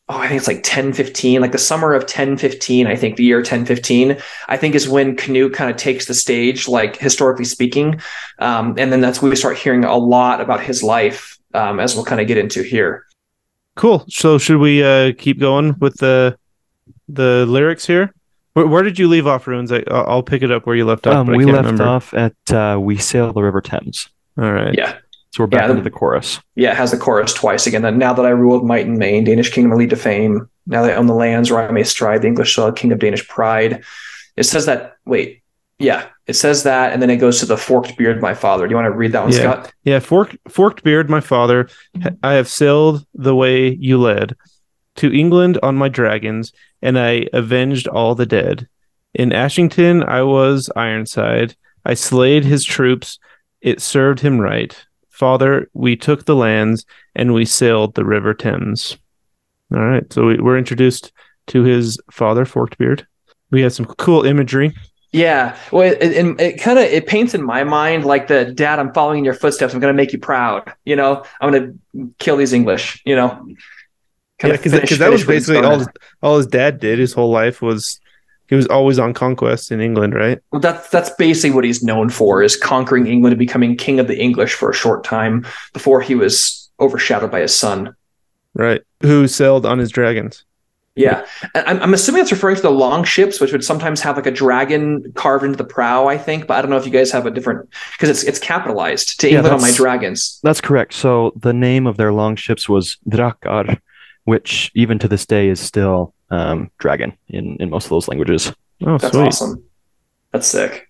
[0.09, 3.37] oh, I think it's like 1015, like the summer of 1015, I think the year
[3.37, 4.17] 1015,
[4.49, 8.01] I think is when Canute kind of takes the stage, like historically speaking.
[8.39, 11.95] Um, and then that's when we start hearing a lot about his life, um, as
[11.95, 13.05] we'll kind of get into here.
[13.75, 14.03] Cool.
[14.09, 16.37] So should we uh keep going with the
[17.07, 18.13] the lyrics here?
[18.53, 19.71] Where, where did you leave off, Runes?
[19.71, 21.15] I, I'll I'll pick it up where you left off.
[21.15, 21.83] Um, but I we can't left remember.
[21.85, 24.73] off at uh, we sail the river Thames, All right.
[24.77, 24.97] Yeah.
[25.31, 26.39] so we're back Yeah, into the- chorus.
[26.55, 27.81] yeah, it has the chorus twice again.
[27.83, 30.49] Then now that I ruled might and main, Danish kingdom I lead to fame.
[30.67, 32.99] Now that I own the lands where I may stride, the English soil, king of
[32.99, 33.83] Danish pride.
[34.37, 34.95] It says that.
[35.05, 35.41] Wait,
[35.79, 38.67] yeah, it says that, and then it goes to the forked beard, my father.
[38.67, 39.39] Do you want to read that one, Yeah.
[39.39, 39.73] Scott?
[39.83, 41.67] Yeah, forked forked beard, my father.
[42.23, 44.35] I have sailed the way you led
[44.97, 48.67] to England on my dragons, and I avenged all the dead.
[49.13, 51.55] In Ashington, I was Ironside.
[51.85, 53.17] I slayed his troops.
[53.61, 54.75] It served him right.
[55.09, 58.97] Father, we took the lands and we sailed the River Thames.
[59.73, 61.11] All right, so we, we're introduced
[61.47, 63.07] to his father, Forked Beard.
[63.51, 64.73] We had some cool imagery.
[65.11, 65.57] Yeah.
[65.71, 68.79] Well, it, it, it kind of it paints in my mind like the dad.
[68.79, 69.73] I'm following in your footsteps.
[69.73, 70.73] I'm going to make you proud.
[70.85, 73.01] You know, I'm going to kill these English.
[73.05, 73.45] You know.
[73.47, 73.55] Yeah,
[74.39, 75.87] Kinda because that was finish what he's basically all his,
[76.23, 76.97] all his dad did.
[76.97, 77.99] His whole life was
[78.51, 80.37] he was always on conquest in England, right?
[80.51, 84.07] Well, that's that's basically what he's known for is conquering England and becoming king of
[84.07, 87.95] the English for a short time before he was overshadowed by his son.
[88.53, 88.81] Right.
[89.03, 90.43] Who sailed on his dragons?
[90.95, 94.25] Yeah, I'm, I'm assuming that's referring to the long ships, which would sometimes have like
[94.25, 96.07] a dragon carved into the prow.
[96.07, 98.39] I think, but I don't know if you guys have a different because it's it's
[98.39, 100.41] capitalized to Yeah, England on my dragons.
[100.43, 100.93] That's correct.
[100.93, 103.79] So the name of their long ships was Drakar,
[104.25, 108.53] which even to this day is still um, dragon in, in most of those languages.
[108.85, 109.27] Oh, That's sweet.
[109.27, 109.63] awesome.
[110.31, 110.89] That's sick.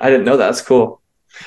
[0.00, 0.46] I didn't know that.
[0.46, 1.00] That's cool.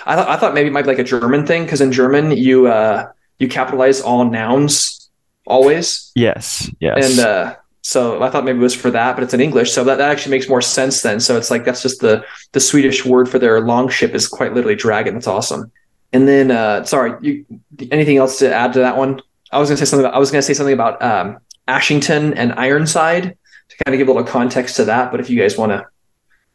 [0.06, 2.32] I thought I thought maybe it might be like a German thing because in German
[2.32, 5.10] you uh you capitalize all nouns
[5.46, 6.12] always.
[6.16, 7.18] Yes, yes.
[7.18, 9.84] and uh, so I thought maybe it was for that, but it's in English, so
[9.84, 11.20] that, that actually makes more sense then.
[11.20, 14.54] So it's like that's just the the Swedish word for their long ship is quite
[14.54, 15.14] literally dragon.
[15.14, 15.72] That's awesome.
[16.12, 17.46] And then, uh, sorry, you
[17.92, 19.22] anything else to add to that one?
[19.52, 20.06] I was gonna say something.
[20.06, 23.38] About, I was gonna say something about um, Ashington and Ironside
[23.70, 25.12] to kind of give a little context to that.
[25.12, 25.86] But if you guys want to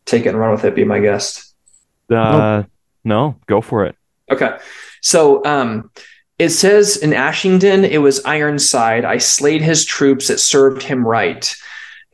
[0.05, 1.55] take it and run with it, be my guest.
[2.17, 2.63] uh,
[3.05, 3.97] no, go for it.
[4.31, 4.59] Okay.
[5.01, 5.91] So um,
[6.39, 9.05] it says in Ashington, it was Ironside.
[9.05, 10.31] I slayed his troops.
[10.31, 11.55] It served him right.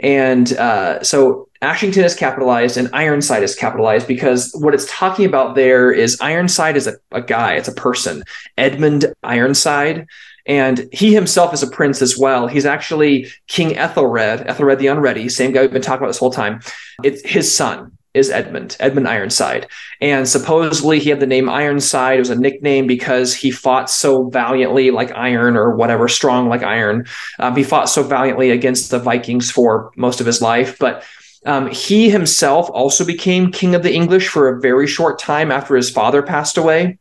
[0.00, 5.54] And uh, so Ashington is capitalized and Ironside is capitalized because what it's talking about
[5.54, 8.22] there is Ironside is a, a guy, it's a person,
[8.58, 10.06] Edmund Ironside.
[10.46, 12.46] And he himself is a prince as well.
[12.46, 16.32] He's actually King Ethelred, Ethelred the Unready, same guy we've been talking about this whole
[16.32, 16.60] time.
[17.02, 19.68] It's his son is Edmund, Edmund Ironside.
[20.00, 22.16] And supposedly he had the name Ironside.
[22.16, 26.62] It was a nickname because he fought so valiantly, like iron or whatever, strong like
[26.62, 27.06] iron.
[27.38, 30.78] Um, he fought so valiantly against the Vikings for most of his life.
[30.78, 31.04] But
[31.44, 35.76] um, he himself also became king of the English for a very short time after
[35.76, 36.98] his father passed away.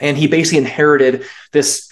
[0.00, 1.88] And he basically inherited this,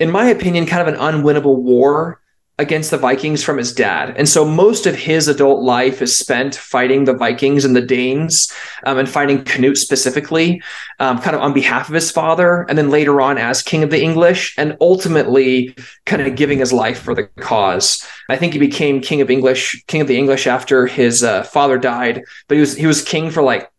[0.00, 2.20] in my opinion, kind of an unwinnable war
[2.58, 4.14] against the Vikings from his dad.
[4.16, 8.50] And so most of his adult life is spent fighting the Vikings and the Danes
[8.84, 10.62] um, and fighting Canute specifically,
[10.98, 12.64] um, kind of on behalf of his father.
[12.68, 16.72] And then later on as king of the English and ultimately kind of giving his
[16.72, 18.06] life for the cause.
[18.30, 21.76] I think he became king of English, king of the English after his uh, father
[21.76, 23.70] died, but he was, he was king for like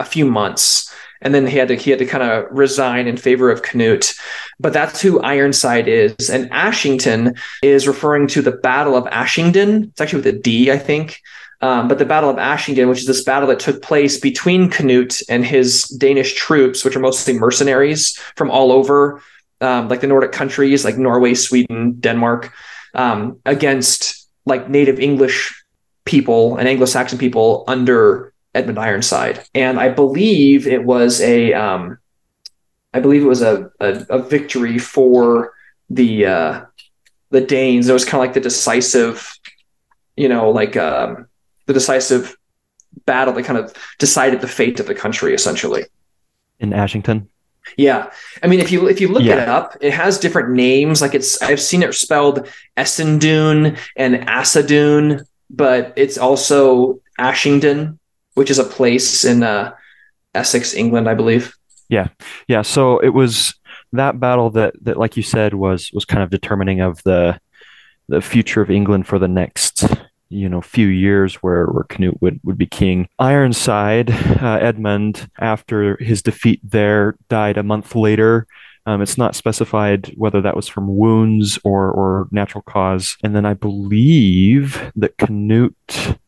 [0.00, 0.90] a few months
[1.22, 4.14] and then he had to he had to kind of resign in favor of Canute.
[4.60, 9.84] But that's who Ironside is, and Ashington is referring to the Battle of Ashington.
[9.84, 11.20] It's actually with a D, I think.
[11.60, 15.22] Um, but the Battle of Ashington, which is this battle that took place between Canute
[15.30, 19.22] and his Danish troops, which are mostly mercenaries from all over,
[19.62, 22.52] um, like the Nordic countries, like Norway, Sweden, Denmark,
[22.92, 25.64] um, against like native English
[26.04, 31.98] people and Anglo-Saxon people under Edmund Ironside, and I believe it was a, um,
[32.92, 35.52] I believe it was a, a, a victory for
[35.90, 36.64] the uh,
[37.30, 37.88] the Danes.
[37.88, 39.36] It was kind of like the decisive,
[40.16, 41.26] you know, like um,
[41.66, 42.36] the decisive
[43.06, 45.84] battle that kind of decided the fate of the country, essentially.
[46.60, 47.28] In Ashington.
[47.76, 48.10] Yeah,
[48.42, 49.42] I mean, if you if you look Yeah.
[49.42, 51.00] it up, it has different names.
[51.00, 57.98] Like it's I've seen it spelled Essendune and Assadune, but it's also Ashington,
[58.34, 59.74] which is a place in uh,
[60.34, 61.54] Essex, England, I believe.
[61.88, 62.08] Yeah,
[62.48, 62.62] yeah.
[62.62, 63.54] so it was
[63.92, 67.38] that battle that that like you said was was kind of determining of the
[68.08, 69.84] the future of England for the next
[70.28, 73.08] you know few years where where Canute would would be king.
[73.18, 78.46] Ironside, uh, Edmund, after his defeat there, died a month later.
[78.86, 83.16] Um, it's not specified whether that was from wounds or or natural cause.
[83.22, 86.18] And then I believe that Canute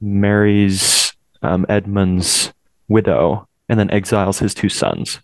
[0.00, 1.03] marries
[1.44, 2.52] um, Edmund's
[2.88, 5.20] widow and then exiles his two sons.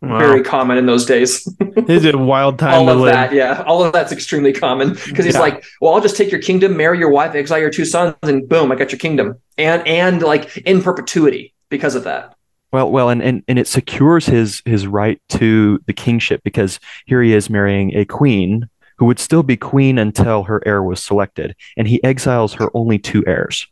[0.00, 0.18] Wow.
[0.18, 1.48] Very common in those days.
[1.86, 3.12] It's a wild time all to of live.
[3.12, 5.40] that, yeah, all of that's extremely common because he's Yeah.
[5.40, 8.48] like, "Well, I'll just take your kingdom, marry your wife, exile your two sons, and
[8.48, 12.34] boom, I got your kingdom." And and like in perpetuity because of that.
[12.72, 17.22] Well, well, and, and and it secures his his right to the kingship because here
[17.22, 21.54] he is marrying a queen who would still be queen until her heir was selected,
[21.76, 23.66] and he exiles her only two heirs.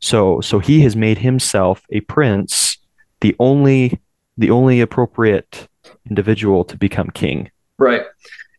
[0.00, 2.78] So so he has made himself a prince,
[3.20, 4.00] the only
[4.36, 5.68] the only appropriate
[6.08, 7.50] individual to become king.
[7.78, 8.02] Right.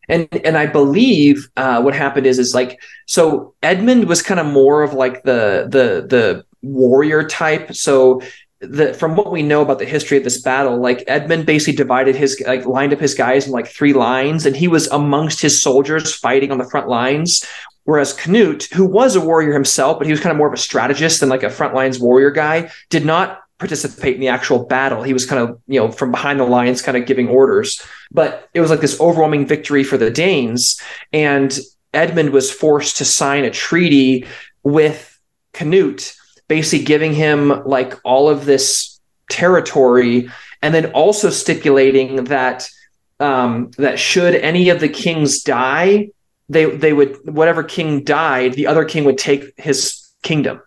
[0.08, 4.46] And and I believe uh, what happened is is like so Edmund was kind of
[4.46, 7.74] more of like the the the warrior type.
[7.74, 8.20] So
[8.60, 12.14] the from what we know about the history of this battle, like Edmund basically divided
[12.14, 15.62] his like lined up his guys in like three lines, and he was amongst his
[15.62, 17.44] soldiers fighting on the front lines.
[17.90, 20.56] Whereas Canute, who was a warrior himself, but he was kind of more of a
[20.56, 25.02] strategist than like a front lines warrior guy, did not participate in the actual battle.
[25.02, 27.82] He was kind of, you know, from behind the lines, kind of giving orders.
[28.12, 30.80] But it was like this overwhelming victory for the Danes.
[31.12, 31.58] And
[31.92, 34.24] Edmund was forced to sign a treaty
[34.62, 35.18] with
[35.52, 36.14] Canute,
[36.46, 40.30] basically giving him like all of this territory,
[40.62, 42.70] and then also stipulating that
[43.18, 46.10] um, that should any of the kings die,
[46.50, 50.60] they they would whatever king died, the other king would take his kingdom.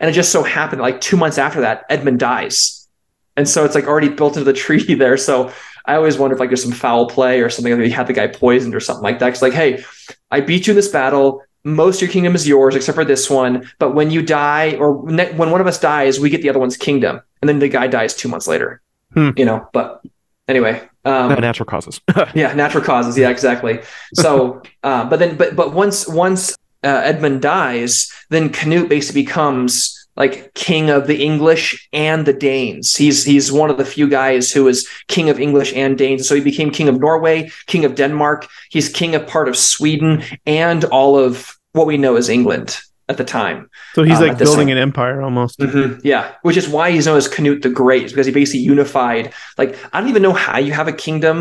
[0.00, 2.88] And it just so happened, like two months after that, Edmund dies,
[3.36, 5.16] and so it's like already built into the treaty there.
[5.16, 5.52] So
[5.86, 8.12] I always wonder if like there's some foul play or something like he had the
[8.12, 9.28] guy poisoned or something like that.
[9.28, 9.84] It's like, hey,
[10.30, 11.42] I beat you in this battle.
[11.62, 13.70] Most of your kingdom is yours except for this one.
[13.78, 16.76] But when you die, or when one of us dies, we get the other one's
[16.76, 18.80] kingdom, and then the guy dies two months later.
[19.12, 19.30] Hmm.
[19.36, 20.02] You know, but
[20.50, 22.00] anyway, um, natural causes.
[22.34, 23.16] yeah, natural causes.
[23.16, 23.80] Yeah, exactly.
[24.14, 26.52] So, uh, but then, but but once once
[26.84, 32.94] uh, Edmund dies, then Canute basically becomes like king of the English and the Danes.
[32.94, 36.28] He's he's one of the few guys who is king of English and Danes.
[36.28, 38.46] So he became king of Norway, king of Denmark.
[38.70, 42.80] He's king of part of Sweden and all of what we know as England
[43.10, 43.68] at the time.
[43.96, 44.76] So he's Um, like building time.
[44.76, 45.58] an empire almost.
[45.58, 49.24] Mhm, Yeah, which is why he's known as Canute the Great, because he basically unified.
[49.60, 51.36] Like I don't even know how you have a kingdom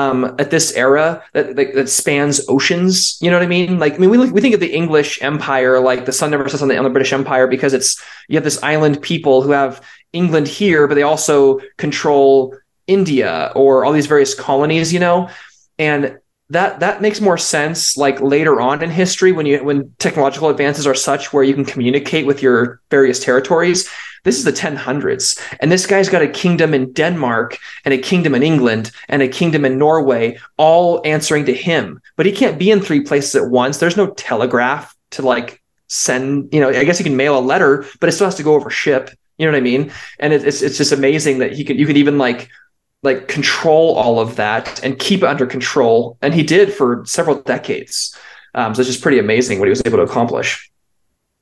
[0.00, 3.18] um, at this era that, that that spans oceans.
[3.22, 3.78] You know what I mean?
[3.84, 6.48] Like I mean, we look, we think of the English Empire, like the sun never
[6.48, 7.90] sets on the, on the British Empire, because it's
[8.28, 9.74] you have this island people who have
[10.14, 12.56] England here, but they also control
[12.86, 14.92] India or all these various colonies.
[14.94, 15.28] You know,
[15.78, 16.18] and
[16.52, 20.86] that that makes more sense like later on in history when you when technological advances
[20.86, 23.88] are such where you can communicate with your various territories.
[24.24, 28.34] This is the 1000s and this guy's got a kingdom in denmark and a kingdom
[28.34, 32.00] in england and a kingdom in norway all answering to him.
[32.16, 33.78] But he can't be in three places at once.
[33.78, 37.84] There's no telegraph to like send you know i guess you can mail a letter
[38.00, 39.10] but it still has to go over ship.
[39.38, 39.90] You know what i mean?
[40.20, 42.50] And it, it's it's just amazing that he could you could even like
[43.02, 46.16] like control all of that and keep it under control.
[46.22, 48.16] And he did for several decades.
[48.54, 50.70] Um, so it's just pretty amazing what he was able to accomplish.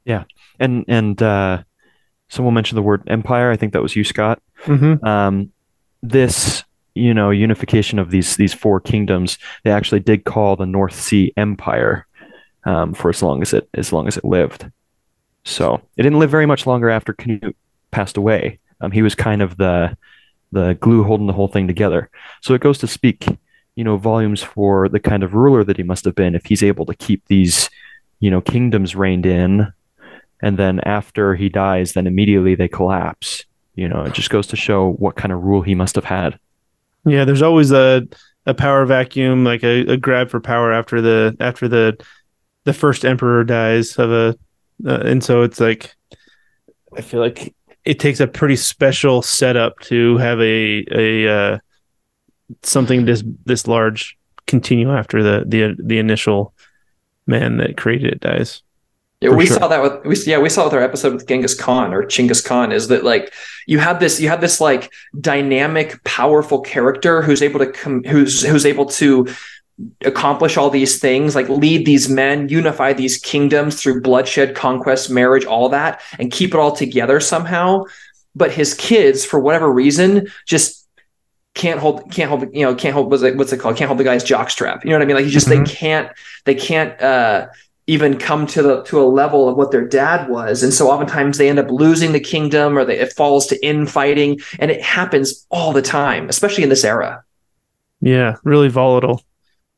[0.05, 0.25] Yeah,
[0.59, 1.63] and and uh,
[2.29, 3.51] someone mentioned the word empire.
[3.51, 4.41] I think that was you, Scott.
[4.65, 5.05] Mm-hmm.
[5.05, 5.53] Um,
[6.03, 9.39] this you know unification of these these four kingdoms.
[9.65, 12.07] They actually did call the North Sea Empire
[12.65, 14.71] um, for as long as it as long as it lived.
[15.45, 17.57] So it didn't live very much longer after Canute
[17.91, 18.59] passed away.
[18.81, 19.97] Um, he was kind of the
[20.53, 22.11] the glue holding the whole thing together.
[22.43, 23.27] So it goes to speak,
[23.77, 26.63] you know, volumes for the kind of ruler that he must have been if he's
[26.63, 27.71] able to keep these,
[28.21, 29.73] you know, kingdoms reined in,
[30.43, 33.45] and then after he dies, then immediately they collapse.
[33.75, 36.39] You know, it just goes to show what kind of rule he must have had.
[37.07, 38.07] Yeah, there's always a
[38.47, 42.03] a power vacuum, like a, a grab for power after the after the
[42.65, 44.37] the first emperor dies of a,
[44.87, 45.95] uh, and so it's like
[46.97, 51.59] I feel like it takes a pretty special setup to have a a uh,
[52.63, 56.55] something this this large continue after the the the initial
[57.27, 58.63] man that created it dies.
[59.21, 59.59] Yeah, we sure.
[59.59, 62.45] saw that with we yeah we saw with our episode with Genghis Khan or Chinggis
[62.45, 63.35] Khan is that like
[63.67, 68.43] you have this you have this like dynamic powerful character who's able to come who's
[68.43, 69.27] who's able to
[70.05, 75.45] accomplish all these things like lead these men unify these kingdoms through bloodshed conquest marriage
[75.45, 77.83] all that and keep it all together somehow.
[78.35, 80.87] But his kids for whatever reason just
[81.55, 83.77] can't hold can't hold you know can't hold what's it, what's it called?
[83.77, 84.85] Can't hold the guy's jockstrap.
[84.85, 85.17] You know what i mean?
[85.17, 85.67] Like you just Mhm.
[85.67, 86.09] they can't
[86.45, 87.49] they can't uh
[87.87, 90.63] even come to the to a level of what their dad was.
[90.63, 94.41] And so oftentimes they end up losing the kingdom or they, it falls to infighting.
[94.61, 97.25] And it happens all the time especially in this era.
[98.01, 99.23] Yeah, really volatile.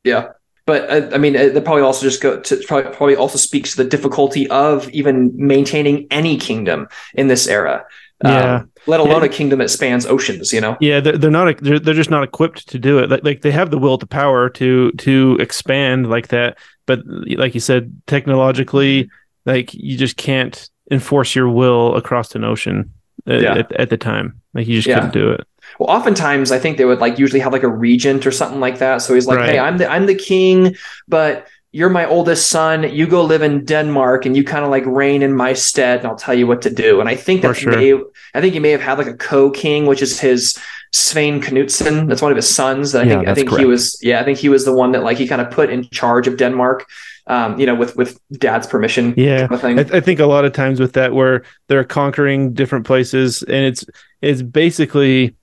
[0.03, 0.29] Yeah
[0.65, 3.71] but uh, i mean it, that probably also just go to probably, probably also speaks
[3.75, 7.85] to the difficulty of even maintaining any kingdom in this era
[8.23, 8.55] Yeah.
[8.55, 9.29] Um, let alone Yeah.
[9.29, 12.23] a kingdom that spans oceans you know Yeah, they're, they're not they're, they're just not
[12.23, 13.09] equipped to do it.
[13.09, 16.99] Like, like they have the will to power to to expand like that, but
[17.43, 19.09] like you said, technologically,
[19.45, 22.91] like you just can't enforce your will across an ocean
[23.27, 23.55] at, Yeah.
[23.59, 24.41] at, at the time.
[24.53, 24.95] Like you just Yeah.
[24.95, 25.41] couldn't do it.
[25.79, 28.79] Well, oftentimes I think they would like usually have like a regent or something like
[28.79, 29.01] that.
[29.01, 29.49] So he's like, Right.
[29.49, 30.75] "Hey, I'm the I'm the king,
[31.07, 32.83] but you're my oldest son.
[32.93, 36.07] You go live in Denmark and you kind of like reign in my stead, and
[36.07, 37.71] I'll tell you what to do." And I think that sure.
[37.75, 37.93] may,
[38.33, 40.57] I think he may have had like a co-king, which is his
[40.91, 42.07] Svein Knutsen.
[42.07, 42.91] That's one of his sons.
[42.91, 44.91] That I Yeah, think I think he was yeah, I think he was the one
[44.91, 46.85] that like he kind of put in charge of Denmark.
[47.25, 49.13] Um, you know, with with dad's permission.
[49.15, 49.47] Yeah.
[49.47, 49.79] kind of thing.
[49.79, 53.65] I, I think a lot of times with that, where they're conquering different places, and
[53.65, 53.85] it's
[54.21, 55.35] it's basically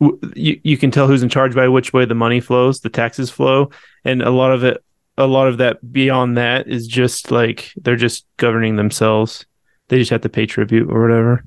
[0.00, 3.30] you you can tell who's in charge by which way the money flows, the taxes
[3.30, 3.70] flow,
[4.04, 4.82] and a lot of it,
[5.16, 9.46] a lot of that beyond that is just like they're just governing themselves.
[9.88, 11.44] They just have to pay tribute or whatever.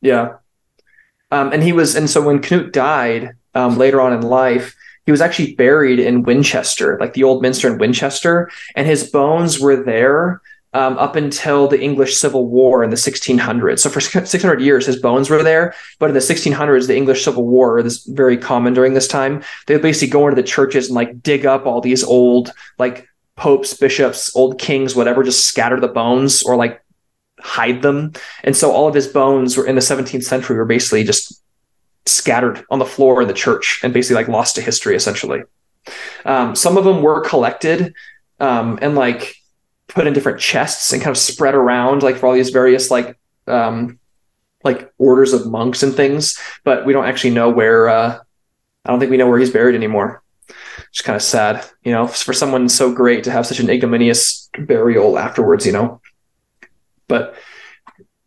[0.00, 0.36] Yeah.
[1.30, 4.74] Um, and he was, and so when Knut died um, later on in life,
[5.06, 9.58] he was actually buried in Winchester, like the old minster in Winchester, and his bones
[9.58, 10.40] were there
[10.72, 13.80] um, up until the English Civil War in the 1600s.
[13.80, 15.74] So for 600 years, his bones were there.
[15.98, 19.76] But in the 1600s, the English Civil War, this very common during this time, they
[19.78, 24.34] basically go into the churches and like dig up all these old like popes, bishops,
[24.36, 26.82] old kings, whatever, just scatter the bones or like
[27.40, 28.12] hide them.
[28.44, 31.42] And so all of his bones were in the 17th century were basically just
[32.06, 35.42] scattered on the floor in the church and basically like lost to history essentially.
[36.24, 37.94] Um, some of them were collected
[38.38, 39.34] um, and like
[39.90, 43.18] put in different chests and kind of spread around like for all these various like
[43.46, 43.98] um,
[44.64, 47.88] like orders of monks and things, but we don't actually know where.
[47.88, 48.18] Uh,
[48.84, 50.22] I don't think we know where he's buried anymore.
[50.88, 54.48] It's kind of sad, you know, for someone so great to have such an ignominious
[54.58, 56.00] burial afterwards, you know.
[57.06, 57.34] But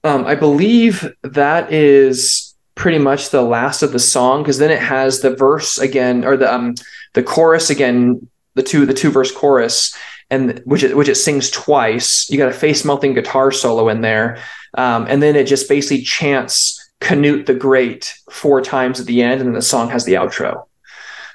[0.04, 4.80] um, I believe that is pretty much the last of the song because then it
[4.80, 6.74] has the verse again or the um
[7.14, 9.96] the chorus again the two the two verse chorus
[10.34, 14.02] and which it which it sings twice you got a face melting guitar solo in
[14.02, 14.42] there
[14.76, 19.42] um, and then it just basically chants Canute the Great four times at the end
[19.42, 20.66] and then the song has the outro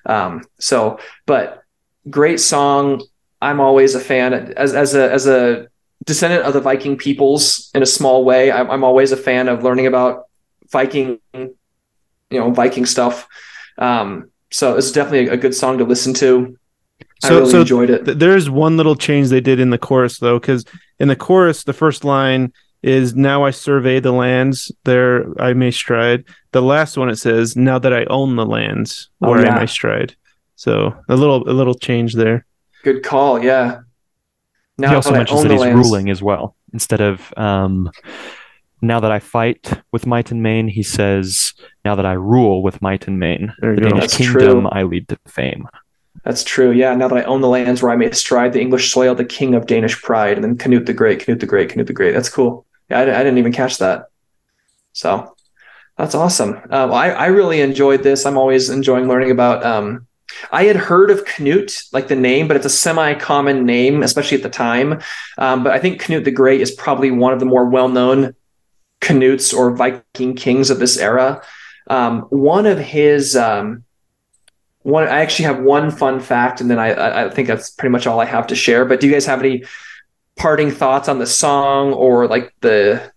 [0.06, 1.62] um, so but
[2.08, 3.02] great song
[3.40, 5.68] I'm always a fan as as a as a
[6.04, 8.50] descendant of the Viking peoples in a small way.
[8.50, 10.24] I'm, I'm always a fan of learning about
[10.70, 11.54] Viking, you
[12.30, 13.28] know, Viking stuff.
[13.76, 16.57] Um, so it's definitely a, a good song to listen to.
[17.24, 18.04] I So- really so enjoyed it.
[18.04, 20.64] Th- There's one little change they did in the chorus though, because
[21.00, 22.52] in the chorus, the first line
[22.82, 27.56] is "Now I survey the lands, there I may stride." The last one it says,
[27.56, 29.56] "Now that I own the lands, Oh, where yeah.
[29.56, 30.14] I may stride."
[30.54, 32.46] So a little a little change there.
[32.84, 33.42] Good call.
[33.42, 33.80] Yeah.
[34.78, 36.54] Now he also that mentions that he's lands- ruling as well.
[36.72, 37.90] Instead of um,
[38.80, 41.52] now that I fight with might and main, he says,
[41.84, 43.52] now that I rule with might and main.
[43.60, 43.74] The go.
[43.88, 44.68] Danish That's kingdom true.
[44.70, 45.66] I lead to fame.
[46.24, 46.72] That's true.
[46.72, 46.94] Yeah.
[46.94, 49.54] Now that I own the lands where I may stride the English soil, the king
[49.54, 52.12] of Danish pride, and then Canute the Great, Canute the Great, Canute the Great.
[52.12, 52.66] That's cool.
[52.90, 54.06] Yeah, I, I didn't even catch that.
[54.92, 55.34] So
[55.96, 56.60] that's awesome.
[56.70, 58.26] Um, I, I really enjoyed this.
[58.26, 59.64] I'm always enjoying learning about.
[59.64, 60.06] Um,
[60.52, 64.42] I had heard of Canute, like the name, but it's a semi-common name, especially at
[64.42, 65.00] the time.
[65.38, 68.34] Um, but I think Canute the Great is probably one of the more well-known
[69.00, 71.42] Canutes or Viking kings of this era.
[71.88, 73.84] Um, one of his um,
[74.88, 77.92] one I actually have one fun fact, and then I, I I think that's pretty
[77.92, 78.84] much all I have to share.
[78.84, 79.64] But do you guys have any
[80.36, 83.12] parting thoughts on the song or like the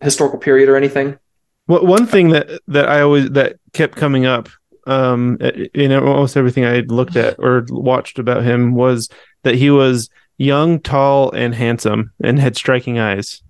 [0.00, 1.18] historical period or anything?
[1.66, 4.48] What one thing that that I always that kept coming up
[4.86, 5.36] um
[5.74, 9.08] in almost everything I looked at or watched about him was
[9.42, 10.08] that he was
[10.38, 13.42] young, tall, and handsome, and had striking eyes.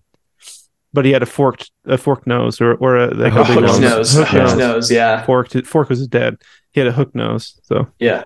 [0.93, 3.55] But he had a forked a forked nose or or a, like A a big
[3.55, 3.81] hooked nose.
[3.81, 4.15] nose.
[4.15, 4.57] Hook nose.
[4.57, 4.91] nose.
[4.91, 5.25] Yeah.
[5.25, 6.39] Forked fork was his dad.
[6.73, 7.59] He had a hook nose.
[7.65, 8.25] So Yeah.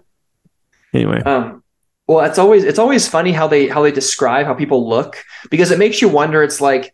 [0.93, 1.63] anyway, Um,
[2.07, 5.71] well, it's always it's always funny how they how they describe how people look because
[5.71, 6.43] it makes you wonder.
[6.43, 6.93] It's like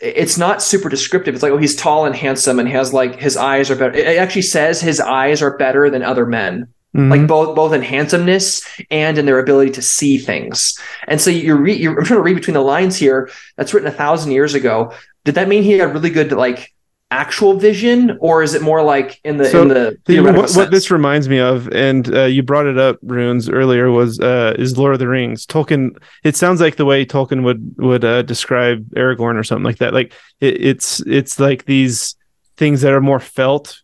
[0.00, 1.34] it's not super descriptive.
[1.34, 3.94] It's like oh, he's tall and handsome and has like his eyes are better.
[3.94, 6.68] It actually says his eyes are better than other men.
[6.96, 7.10] Mhm.
[7.10, 10.78] like both both in handsomeness and in their ability to see things.
[11.08, 13.28] And so you read, you're, I'm trying to read between the lines here.
[13.56, 14.92] That's written a thousand years ago.
[15.24, 16.72] Did that mean he had really good like
[17.10, 20.56] actual vision, or is it more like in the So, in the See, theoretical what,
[20.56, 24.54] what this reminds me of, and uh, you brought it up, runes earlier, was uh,
[24.58, 25.46] is Lord of the Rings.
[25.46, 25.96] Tolkien.
[26.24, 29.94] It sounds like the way Tolkien would would uh, describe Aragorn or something like that.
[29.94, 32.16] Like it, it's it's like these
[32.56, 33.80] things that are more felt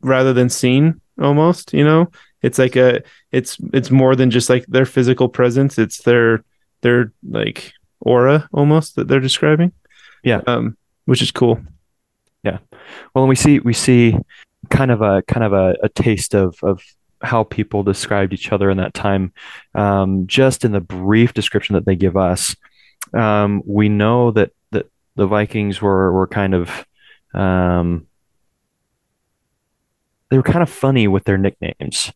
[0.00, 1.00] rather than seen.
[1.20, 2.10] Almost, you know,
[2.42, 3.02] it's like a
[3.32, 5.78] it's it's more than just like their physical presence.
[5.78, 6.44] It's their
[6.82, 9.72] their like aura almost that they're describing.
[10.22, 10.42] Yeah.
[10.46, 11.60] um, which is cool.
[13.14, 14.16] Well, we see we see
[14.70, 16.82] kind of a kind of a, a taste of of
[17.20, 19.32] how people described each other in that time.
[19.74, 22.54] Um, just in the brief description that they give us,
[23.14, 24.86] um, we know that that
[25.16, 26.86] the Vikings were were kind of
[27.34, 28.06] um,
[30.30, 32.12] they were kind of funny with their nicknames.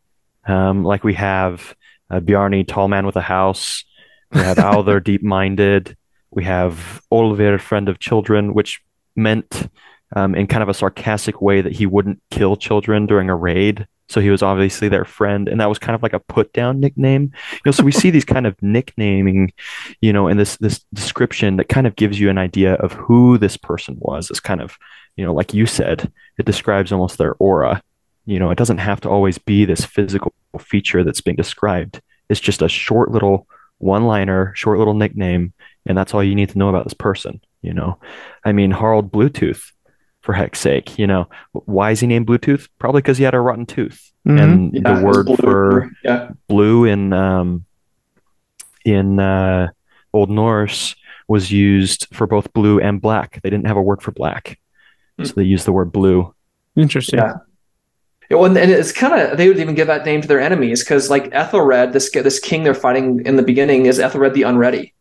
[0.47, 1.75] Um, like we have
[2.11, 3.85] uh, Bjarni, tall man with a house.
[4.33, 5.97] We have Alder, deep minded.
[6.31, 8.81] We have Olvir, friend of children, which
[9.15, 9.69] meant
[10.15, 13.87] um, in kind of a sarcastic way that he wouldn't kill children during a raid.
[14.09, 16.81] So he was obviously their friend, and that was kind of like a put down
[16.81, 17.33] nickname.
[17.53, 19.53] You know, so we see these kind of nicknaming,
[20.01, 23.39] you know, in this this description that kind of gives you an idea of who
[23.39, 24.29] this person was.
[24.29, 24.77] It's kind of,
[25.17, 27.83] you know, like you said, it describes almost their aura.
[28.27, 32.03] You know, it doesn't have to always be this physical feature that's being described.
[32.29, 33.47] It's just a short little
[33.79, 35.55] one liner, short little nickname,
[35.87, 37.41] and that's all you need to know about this person.
[37.63, 37.99] You know,
[38.45, 39.73] I mean, Harold Bluetooth,
[40.23, 42.69] for heck's sake, you know, why is he named Bluetooth?
[42.79, 44.11] Probably because he had a rotten tooth.
[44.27, 44.41] Mhm.
[44.41, 45.37] And Yeah, the word blue.
[45.37, 47.65] for yeah, blue in um,
[48.85, 49.69] in uh,
[50.13, 50.95] Old Norse
[51.29, 53.41] was used for both blue and black.
[53.43, 54.59] They didn't have a word for black,
[55.19, 55.25] Hmm.
[55.25, 56.35] so they used the word blue.
[56.77, 57.19] Interesting.
[57.19, 57.35] Yeah.
[58.31, 60.41] Yeah, well, and and it's kind of they would even give that name to their
[60.41, 64.43] enemies because like Ethelred, this this king they're fighting in the beginning is Ethelred the
[64.45, 64.95] Unready.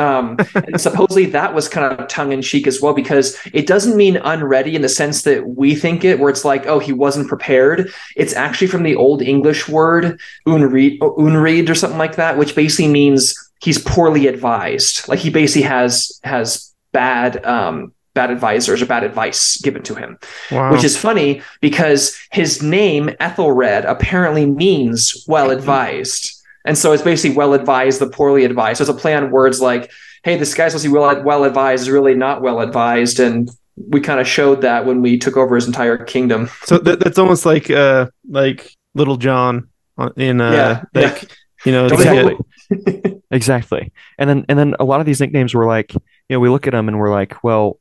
[0.00, 3.96] Um, and supposedly that was kind of tongue in cheek as well because it doesn't
[3.96, 7.28] mean unready in the sense that we think it, where it's like, oh, he wasn't
[7.28, 7.92] prepared.
[8.16, 12.88] It's actually from the Old English word unread, unread or something like that, which basically
[12.90, 15.06] means he's poorly advised.
[15.08, 20.18] Like he basically has has bad um, bad advisors or bad advice given to him
[20.50, 20.72] Wow.
[20.72, 27.36] which is funny because his name Ethelred apparently means well advised, and so it's basically
[27.36, 28.78] well advised, the poorly advised.
[28.78, 29.90] So it's a play on words like,
[30.24, 33.50] "Hey, this guy's supposed to be well well advised is really not well advised," and
[33.88, 36.48] we kind of showed that when we took over his entire kingdom.
[36.64, 39.68] So that, that's almost like uh like Little John
[40.16, 41.30] in uh Yeah, like
[41.64, 42.26] you know Don't it's like
[42.70, 43.92] they- a- Exactly.
[44.18, 46.00] And then and then a lot of these nicknames were like, you
[46.30, 47.78] know, we look at them and we're like, well,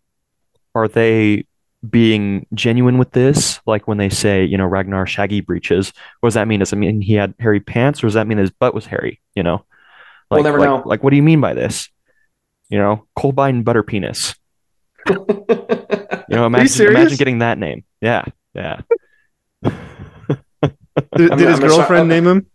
[0.76, 1.46] are they
[1.88, 3.60] being genuine with this?
[3.66, 6.60] Like when they say, you know, Ragnar shaggy breeches, what does that mean?
[6.60, 9.22] Does it mean he had hairy pants or does that mean his butt was hairy?
[9.36, 9.66] You know?
[10.30, 10.84] We'll Like, never like, know.
[10.86, 11.90] like what do you mean by this?
[12.70, 14.36] You know, Colbine butter penis.
[15.08, 15.16] You
[16.30, 17.00] know, imagine serious?
[17.00, 17.84] imagine getting that name.
[18.02, 18.26] Yeah.
[18.54, 18.82] Yeah.
[19.64, 22.46] did, I'm- did his I'm gonna girlfriend name him?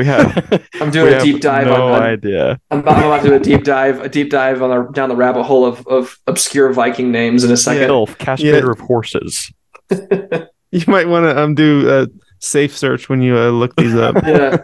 [0.00, 0.68] We We have.
[0.80, 1.92] I'm doing a deep dive no on.
[1.92, 2.60] on idea.
[2.70, 5.08] I'm about, I'm about to do a deep dive, a deep dive on the down
[5.10, 7.90] the rabbit hole of, of obscure Viking names in a second.
[7.90, 9.52] Elf, castrator of horses.
[10.72, 12.06] You might want to um do a
[12.38, 14.14] safe search when you uh, look these up.
[14.24, 14.58] yeah.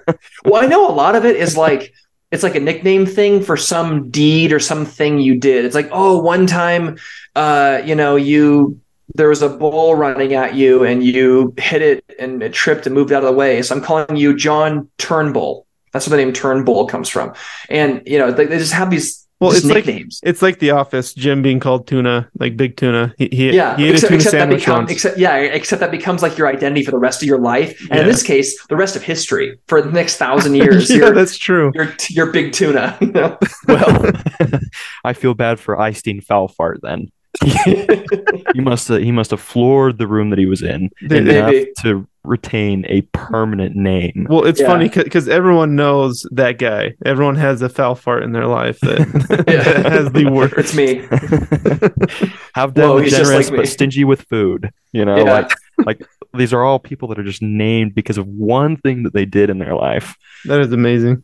[0.45, 1.93] Well, I know a lot of it is like
[2.31, 5.65] it's like a nickname thing for some deed or something you did.
[5.65, 6.99] It's like, oh, one time,
[7.35, 8.81] uh, you know, you
[9.17, 12.95] there was a bull running at you and you hit it and it tripped and
[12.95, 13.63] moved out of the way.
[13.63, 15.67] So I'm calling you John Turnbull.
[15.93, 17.33] That's where the name Turnbull comes from.
[17.71, 20.21] And you know, they, they just have these Well, just it's like nicknames.
[20.23, 21.15] it's like The Office.
[21.15, 23.15] Jim being called Tuna, like Big Tuna.
[23.19, 24.91] He he, yeah, he ate except, a tuna except that sandwich become, once.
[24.93, 28.01] except yeah, except that becomes like your identity for the rest of your life, and
[28.01, 30.91] in this case, the rest of history for the next thousand years.
[30.91, 31.71] yeah, you're, that's true.
[31.75, 32.97] you're you're big tuna.
[33.01, 33.39] You know?
[33.69, 34.11] Well,
[35.05, 37.11] I feel bad for Eystein Foulfart then.
[38.55, 41.51] he must have he must have floored the room that he was in Dude, enough
[41.51, 41.71] Maybe.
[41.83, 44.27] to retain a permanent name.
[44.29, 44.67] Well, it's Yeah.
[44.67, 46.95] funny because everyone knows that guy.
[47.05, 49.63] Everyone has a foul fart in their life that, Yeah.
[49.83, 50.55] that has the worst.
[50.59, 50.97] It's me.
[52.55, 53.59] Have them Whoa, he's just generous like me.
[53.59, 54.71] but stingy with food.
[54.93, 55.33] You know, Yeah.
[55.33, 55.51] like
[55.85, 59.25] like these are all people that are just named because of one thing that they
[59.25, 60.17] did in their life.
[60.47, 61.23] That is amazing.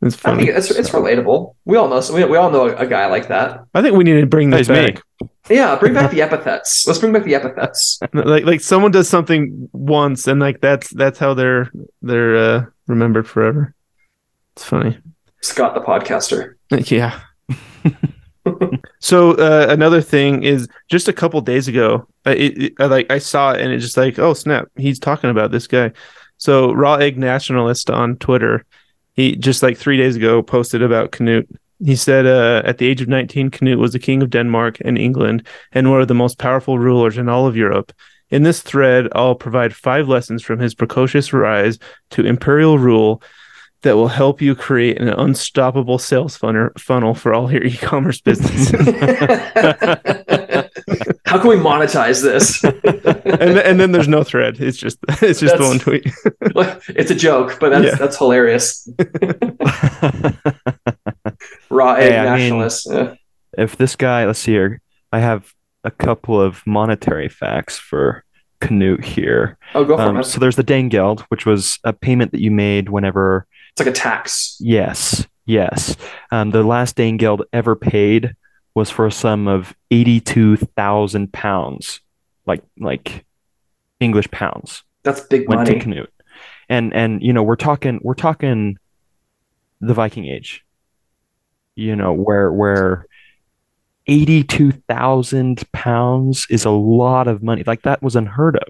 [0.00, 0.46] It's I funny.
[0.46, 1.54] think it's it's relatable.
[1.64, 3.64] We all know we, we all know a guy like that.
[3.74, 4.92] I think we need to bring this That is me.
[4.92, 5.30] back.
[5.50, 6.86] Yeah, bring back the epithets.
[6.86, 7.98] Let's bring back the epithets.
[8.12, 11.70] Like like someone does something once and like that's that's how they're
[12.02, 13.74] they're uh, remembered forever.
[14.56, 14.98] It's funny.
[15.42, 16.54] Scott the podcaster.
[16.90, 17.18] Yeah.
[19.00, 23.10] so uh, another thing is just a couple days ago, uh, it, it, I, like
[23.10, 25.92] I saw it and it's just like, oh snap, he's talking about this guy.
[26.36, 28.64] So raw egg nationalist on Twitter,
[29.18, 31.48] he just like three days ago posted about Canute.
[31.84, 34.96] He said, uh, at the age of 19, Canute was the king of Denmark and
[34.96, 37.92] England and one of the most powerful rulers in all of Europe.
[38.30, 43.20] In this thread, I'll provide five lessons from his precocious rise to imperial rule
[43.82, 48.70] that will help you create an unstoppable sales funnel funnel for all your e-commerce business.
[51.26, 52.62] How can we monetize this?
[52.64, 54.60] and and then there's no thread.
[54.60, 56.06] It's just it's just the one tweet.
[56.96, 57.94] it's a joke, but that's Yeah.
[57.96, 58.88] that's hilarious.
[61.70, 62.86] Raw egg I mean- nationalists.
[62.90, 63.14] Yeah.
[63.56, 64.80] if this guy, let's see here,
[65.12, 65.52] I have
[65.84, 68.24] a couple of monetary facts for
[68.60, 69.56] Canute here.
[69.74, 70.24] Oh, go for Um, it.
[70.24, 73.92] so there's the Danegeld, which was a payment that you made whenever It's like a
[73.92, 74.56] tax.
[74.60, 75.96] Yes, yes.
[76.32, 78.34] Um, the last Danegeld ever paid
[78.74, 82.00] was for a sum of eighty-two thousand pounds,
[82.46, 83.24] like like
[84.00, 85.80] English pounds, That's big went to money.
[85.82, 86.12] Canute,
[86.68, 88.78] and and you know we're talking we're talking
[89.80, 90.64] the Viking Age,
[91.74, 93.06] you know where where
[94.06, 97.62] eighty-two thousand pounds is a lot of money.
[97.66, 98.68] Like that was unheard of.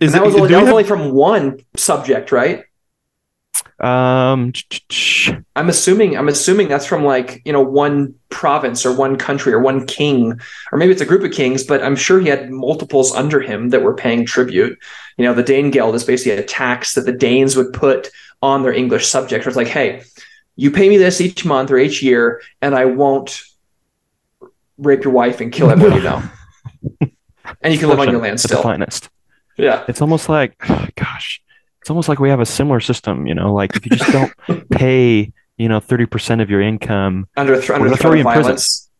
[0.00, 2.64] Is And that it- was, only, that was have- only from one subject, right?
[3.80, 4.52] Um,
[5.54, 9.60] I'm assuming I'm assuming that's from like you know one province or one country or
[9.60, 10.38] one king
[10.72, 13.70] or maybe it's a group of kings, but I'm sure he had multiples under him
[13.70, 14.78] that were paying tribute.
[15.16, 18.10] You know, the Danegeld is basically a tax that the Danes would put
[18.42, 19.46] on their English subjects.
[19.46, 20.02] It's like, hey,
[20.56, 23.42] you pay me this each month or each year, and I won't
[24.78, 26.22] rape your wife and kill everyone you know,
[27.62, 29.08] and you can live on your land At the finest.
[29.56, 30.58] Yeah, It's almost like,
[30.96, 31.42] gosh,
[31.86, 34.68] it's almost like we have a similar system, you know, like if you just don't
[34.70, 38.20] pay, you know, 30% of your income, under th- under We're the gonna throw threat
[38.20, 38.42] of in prison.
[38.42, 38.90] violence.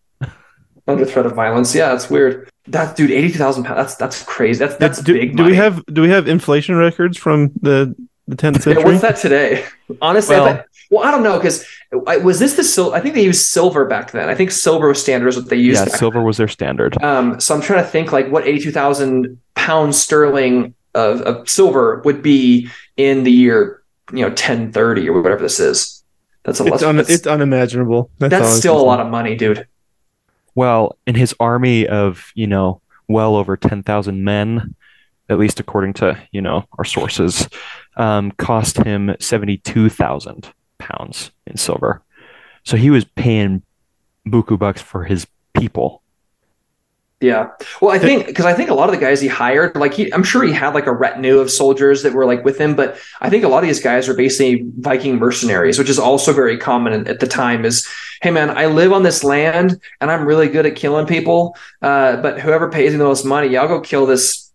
[0.86, 1.74] under threat of violence.
[1.74, 2.48] Yeah, that's weird.
[2.68, 3.76] That dude, eighty two thousand pounds.
[3.78, 4.60] That's that's crazy.
[4.60, 5.36] That's that's do, big.
[5.36, 7.92] do we have do we have inflation records from the
[8.28, 8.84] the 10th Yeah, century?
[8.84, 9.64] what's that today?
[10.00, 11.66] Honestly, I Well- bet- well, I don't know because
[12.22, 14.28] was this the sil- I think they used silver back then.
[14.28, 15.80] I think silver was standard is what they used.
[15.80, 17.02] yeah, back silver was their standard.
[17.02, 22.22] Um, so I'm trying to think like what 82,000 pounds sterling of, of silver would
[22.22, 23.82] be in the year,
[24.12, 26.02] you know, 1030 or whatever this is.
[26.42, 26.82] That's a it's, lot.
[26.82, 28.10] un, that's it's unimaginable.
[28.18, 29.66] That's, that's still a lot of money, dude.
[30.54, 34.74] Well, in his army of, you know, well over 10,000 men,
[35.28, 37.48] at least according to, you know, our sources,
[37.96, 42.02] um, cost him 72,000 pounds in silver.
[42.64, 43.62] So he was paying
[44.26, 46.02] buku bucks for his people.
[47.20, 47.48] Yeah.
[47.80, 50.12] Well, I think because I think a lot of the guys he hired, like he,
[50.12, 52.98] I'm sure he had like a retinue of soldiers that were like with him, but
[53.22, 56.58] I think a lot of these guys are basically Viking mercenaries, which is also very
[56.58, 57.64] common at- the time.
[57.64, 57.88] Is
[58.20, 62.16] hey man, I live on this land and I'm really good at killing people, uh,
[62.20, 64.52] but whoever pays me the most money, I'll go kill this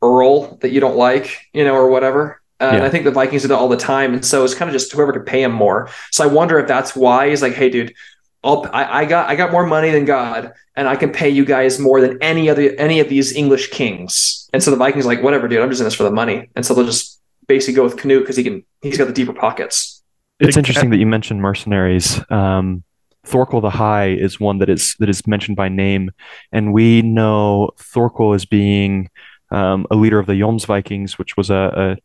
[0.00, 2.40] earl that you don't like, you know, or whatever.
[2.60, 4.68] Uh, And I think the Vikings did it all the time, and so it's kind
[4.68, 5.90] of just whoever could pay him more.
[6.12, 7.92] So I wonder if that's why he's like, hey, dude.
[8.46, 11.44] I'll, I, I got I got more money than God, and I can pay you
[11.44, 14.48] guys more than any other any of these English kings.
[14.52, 16.48] And so the Vikings like, whatever, dude, I'm just in this for the money.
[16.54, 19.32] And so they'll just basically go with Canute because he can he's got the deeper
[19.32, 20.00] pockets.
[20.38, 22.20] It's interesting that you mentioned mercenaries.
[22.30, 22.84] Um,
[23.24, 26.12] Thorkel the High is one that is that is mentioned by name,
[26.52, 29.10] and we know Thorkel as being
[29.50, 31.98] um, a leader of the Jomsvikings, which was a,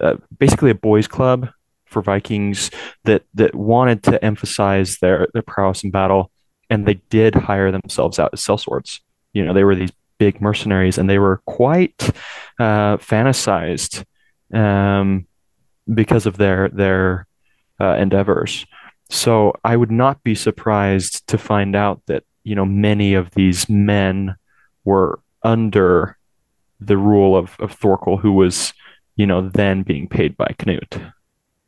[0.00, 1.48] a, a basically a boys' club
[1.88, 2.70] for Vikings
[3.04, 6.30] that that wanted to emphasize their their prowess in battle,
[6.70, 9.00] and they did hire themselves out as sellswords.
[9.32, 12.10] You know, they were these big mercenaries, and they were quite
[12.58, 14.04] uh, fantasized
[14.52, 15.26] um,
[15.92, 17.26] because of their their
[17.80, 18.66] uh, endeavors.
[19.10, 23.68] So I would not be surprised to find out that you know many of these
[23.68, 24.36] men
[24.84, 26.18] were under
[26.80, 28.72] the rule of of Thorkel, who was
[29.16, 30.98] you know then being paid by Canute.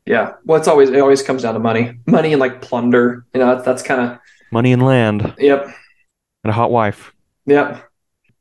[0.05, 0.33] Yeah.
[0.45, 3.25] Well, it's always it always comes down to money, money and like plunder.
[3.33, 4.19] You know, that's, that's kind of
[4.51, 5.63] Money and land yep,
[6.43, 7.13] and a hot wife.
[7.45, 7.89] yep,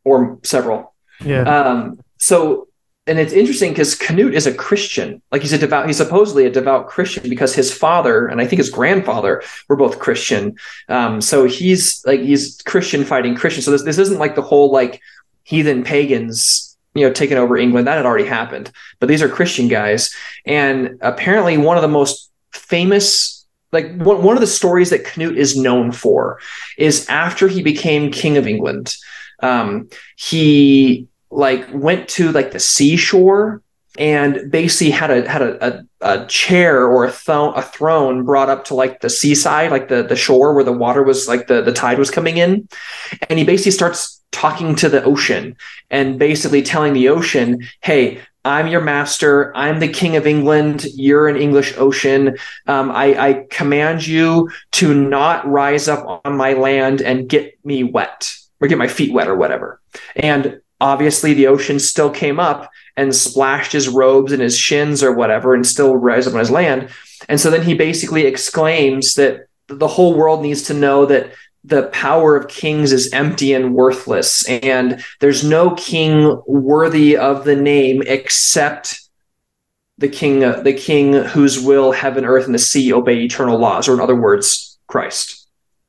[0.03, 0.93] or several.
[1.25, 1.43] Yeah.
[1.43, 2.67] Um, so,
[3.07, 5.23] and it's interesting because Canute is a Christian.
[5.31, 8.59] Like he's a devout, he's supposedly a devout Christian because his father and I think
[8.59, 10.57] his grandfather were both Christian.
[10.89, 13.63] Um, so he's like he's Christian fighting Christian.
[13.63, 15.01] So this this isn't like the whole like
[15.45, 17.87] heathen pagans, you know, taken over England.
[17.87, 18.71] That had already happened.
[18.99, 20.15] But these are Christian guys,
[20.47, 23.37] and apparently one of the most famous.
[23.73, 26.41] Like one, one of the stories that Canute is known for
[26.77, 28.97] is after he became king of England,
[29.45, 33.63] um, he like went to like the seashore
[33.99, 38.49] and basically had a had a, a, a chair or a, th- a throne brought
[38.49, 41.61] up to like the seaside like the the shore where the water was like the
[41.63, 42.69] the tide was coming in.
[43.29, 45.57] And he basically starts talking to the ocean
[45.91, 49.55] and basically telling the ocean hey i'm your master.
[49.57, 50.85] I'm the king of england.
[50.95, 52.37] You're an english ocean.
[52.67, 57.83] Um, I, I command you to not rise up on my land and get me
[57.83, 59.81] wet or get my feet wet or whatever.
[60.15, 65.13] And obviously the ocean still came up and splashed his robes and his shins or
[65.13, 66.89] whatever and still rise up on his land.
[67.29, 71.33] And so then he basically exclaims that the whole world needs to know that
[71.65, 77.55] the power of kings is empty and worthless and there's no king worthy of the
[77.55, 79.03] name except
[79.99, 83.95] the king the king whose will heaven earth and the sea obey eternal laws or
[83.95, 85.40] in other words christ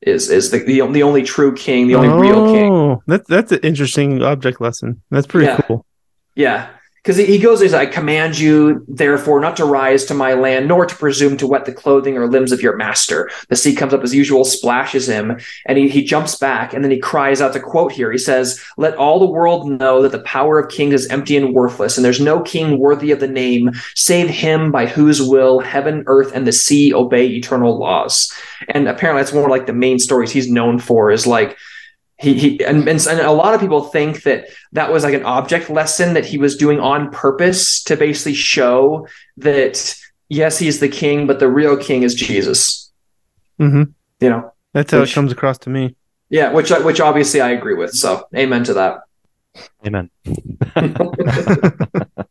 [0.02, 3.52] is is the the, the only true king the only real king Oh, That's that's
[3.52, 5.02] an interesting object lesson.
[5.10, 5.60] That's pretty Yeah.
[5.66, 5.86] cool.
[6.34, 6.68] Yeah.
[7.02, 10.68] Because he goes, he's like, I command you, therefore, not to rise to my land,
[10.68, 13.28] nor to presume to wet the clothing or limbs of your master.
[13.48, 15.36] The sea comes up as usual, splashes him,
[15.66, 18.12] and he, he jumps back, and then he cries out to quote here.
[18.12, 21.52] He says, Let all the world know that the power of kings is empty and
[21.52, 26.04] worthless, and there's no king worthy of the name, save him by whose will heaven,
[26.06, 28.32] earth, and the sea obey eternal laws.
[28.68, 31.58] And apparently, that's one of like the main stories he's known for is like,
[32.22, 35.24] he, he and, and, and a lot of people think that that was like an
[35.24, 39.06] object lesson that he was doing on purpose to basically show
[39.36, 39.94] that
[40.28, 42.90] yes he's the king but the real king is jesus
[43.60, 43.82] mm-hmm.
[44.20, 45.96] you know That's how Which- it comes across to me.
[46.30, 49.00] yeah which which obviously i agree with so amen to that
[49.86, 50.10] Amen.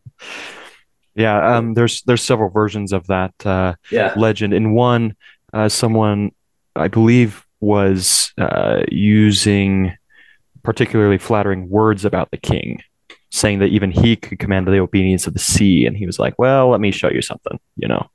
[1.15, 4.53] yeah, um, there's there's several versions of that uh, yeah legend.
[4.53, 5.15] In one,
[5.53, 6.31] uh, someone
[6.75, 9.95] I believe was uh, using
[10.63, 12.81] particularly flattering words about the king,
[13.29, 16.37] saying that even he could command the obedience of the sea, and he was like,
[16.37, 18.09] "Well, let me show you something," you know.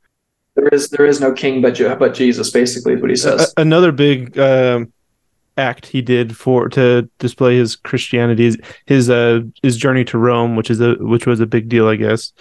[0.56, 3.52] there is there is no king but Je- but jesus basically is what he says
[3.56, 4.92] A- another big um,
[5.58, 10.56] act he did for to display his Christianity is his uh his journey to Rome,
[10.56, 12.32] which is a which was a big deal, I guess.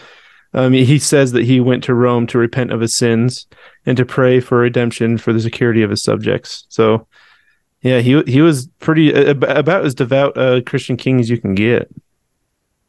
[0.56, 3.46] Um, he says that he went to Rome to repent of his sins
[3.86, 6.66] and to pray for redemption for the security of his subjects.
[6.70, 7.08] So,
[7.82, 11.56] yeah, he he was pretty ab- about as devout a Christian king as you can
[11.56, 11.92] get.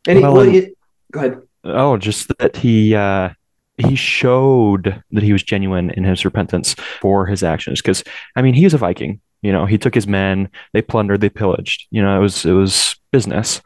[0.07, 0.71] and he, well, well, he-
[1.13, 3.31] go ahead Oh, just that he uh,
[3.79, 7.83] he showed that he was genuine in his repentance for his actions.
[7.83, 8.05] Because
[8.37, 9.21] I mean, he was a Viking.
[9.43, 11.89] You know, he took his men, they plundered, they pillaged.
[11.91, 13.61] You know, it was it was business.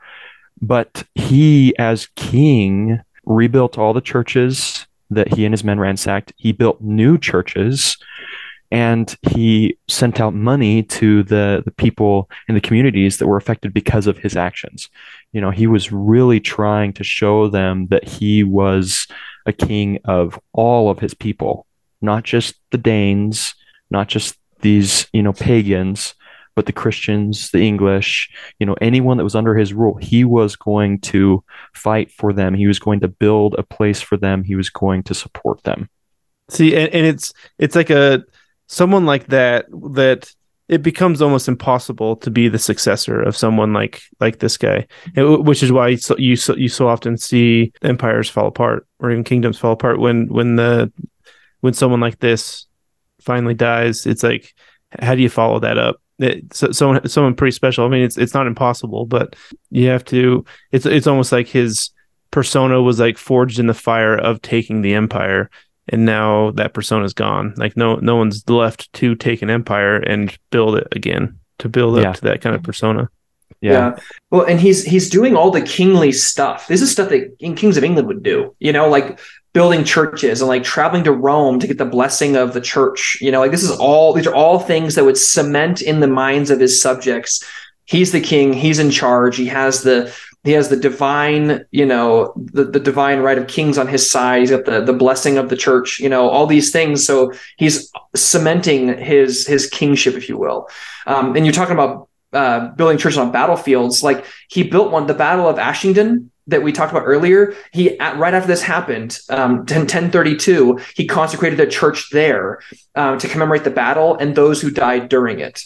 [0.63, 6.33] But he, as king, rebuilt all the churches that he and his men ransacked.
[6.37, 7.97] He built new churches,
[8.71, 13.75] and he sent out money to the the people in the communities that were affected
[13.75, 14.89] because of his actions
[15.33, 19.07] you know he was really trying to show them that he was
[19.47, 21.67] a king of all of his people
[22.01, 23.55] not just the danes
[23.91, 26.15] not just these you know pagans
[26.55, 30.57] but the christians the english you know anyone that was under his rule he was
[30.57, 31.43] going to
[31.75, 35.03] fight for them he was going to build a place for them he was going
[35.03, 35.89] to support them
[36.51, 38.25] See, and, and it's it's like a
[38.67, 40.33] someone like that that
[40.69, 44.87] it becomes almost impossible to be the successor of someone like like this guy,
[45.17, 49.11] which is why you so, you so, you so often see empires fall apart or
[49.11, 50.93] even kingdoms fall apart when when the
[51.61, 52.67] when someone like this
[53.21, 54.07] finally dies.
[54.07, 54.55] It's like
[54.99, 56.01] how do you follow that up?
[56.21, 57.85] It, so, someone someone pretty special.
[57.85, 59.35] I mean, it's it's not impossible, but
[59.71, 60.45] you have to.
[60.71, 61.91] It's it's almost like his
[62.31, 65.51] persona was like forged in the fire of taking the empire
[65.89, 67.55] and now that persona's gone.
[67.57, 71.99] Like no no one's left to take an empire and build it again to build
[71.99, 72.13] up Yeah.
[72.13, 73.09] to that kind of persona.
[73.61, 73.97] Yeah.
[74.31, 76.69] Well, and he's he's doing all the kingly stuff.
[76.69, 78.55] This is stuff that in Kings of England would do.
[78.61, 79.19] You know, like
[79.53, 83.19] building churches and like traveling to Rome to get the blessing of the church.
[83.21, 86.07] You know, like this is all these are all things that would cement in the
[86.07, 87.45] minds of his subjects.
[87.85, 88.53] He's the king.
[88.53, 89.37] He's in charge.
[89.37, 93.77] He has the he has the divine, you know, the, the divine right of kings
[93.77, 94.41] on his side.
[94.41, 95.99] He's got the the blessing of the church.
[95.99, 97.05] You know, all these things.
[97.05, 100.69] So he's cementing his his kingship, if you will.
[101.07, 104.03] Um, and you're talking about uh, building churches on battlefields.
[104.03, 107.55] Like he built one, the Battle of Ashington that we talked about earlier.
[107.73, 112.61] He at, right after this happened, um, 10, 1032, he consecrated a church there
[112.95, 115.65] um, to commemorate the battle and those who died during it.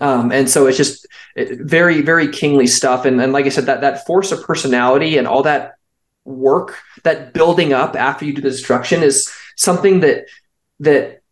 [0.00, 1.06] Um, and so it's just
[1.36, 3.04] very, very kingly stuff.
[3.04, 5.74] And, and like I said, that that force of personality and all that
[6.24, 10.26] work, that building up after you do the destruction, is something that
[10.80, 11.22] that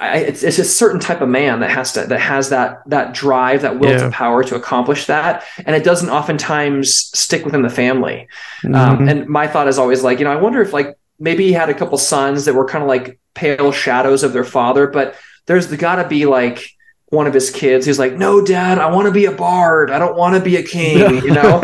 [0.00, 3.14] I, it's, it's a certain type of man that has to that has that that
[3.14, 4.04] drive that will Yeah.
[4.04, 5.44] to power to accomplish that.
[5.66, 8.28] And it doesn't oftentimes stick within the family.
[8.64, 8.74] Mhm.
[8.76, 11.52] um, and my thought is always like you know i wonder if like maybe he
[11.52, 15.14] had a couple sons that were kind of like pale shadows of their father but
[15.46, 16.70] there's got to be like
[17.10, 19.90] one of his kids who's like no dad i want to be a bard.
[19.90, 21.60] I don't want to be a king you know?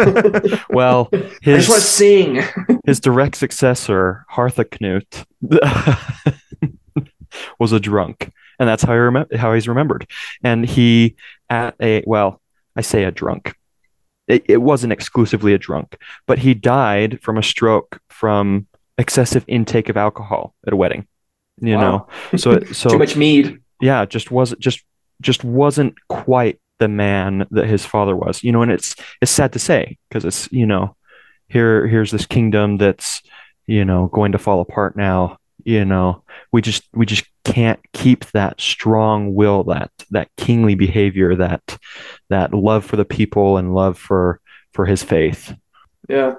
[0.70, 2.42] Well, i just want to his sing.
[2.86, 5.24] his direct successor, Harthacnut,
[7.58, 10.08] was a drunk, and that's how he remem- how he's remembered.
[10.42, 11.16] And he
[11.50, 12.40] at a well,
[12.76, 13.54] I say a drunk.
[14.26, 18.66] It, it wasn't exclusively a drunk, but he died from a stroke from
[18.96, 21.06] excessive intake of alcohol at a wedding.
[21.60, 22.08] You Wow.
[22.32, 24.82] know, so so too much mead yeah, just wasn't just
[25.20, 28.42] just wasn't quite the man that his father was.
[28.42, 30.96] You know, and it's it's sad to say because it's you know
[31.48, 33.22] here here's this kingdom that's
[33.66, 35.38] you know going to fall apart now.
[35.62, 41.36] You know, we just we just can't keep that strong will, that that kingly behavior,
[41.36, 41.78] that
[42.28, 44.40] that love for the people and love for
[44.72, 45.54] for his faith.
[46.08, 46.34] Yeah.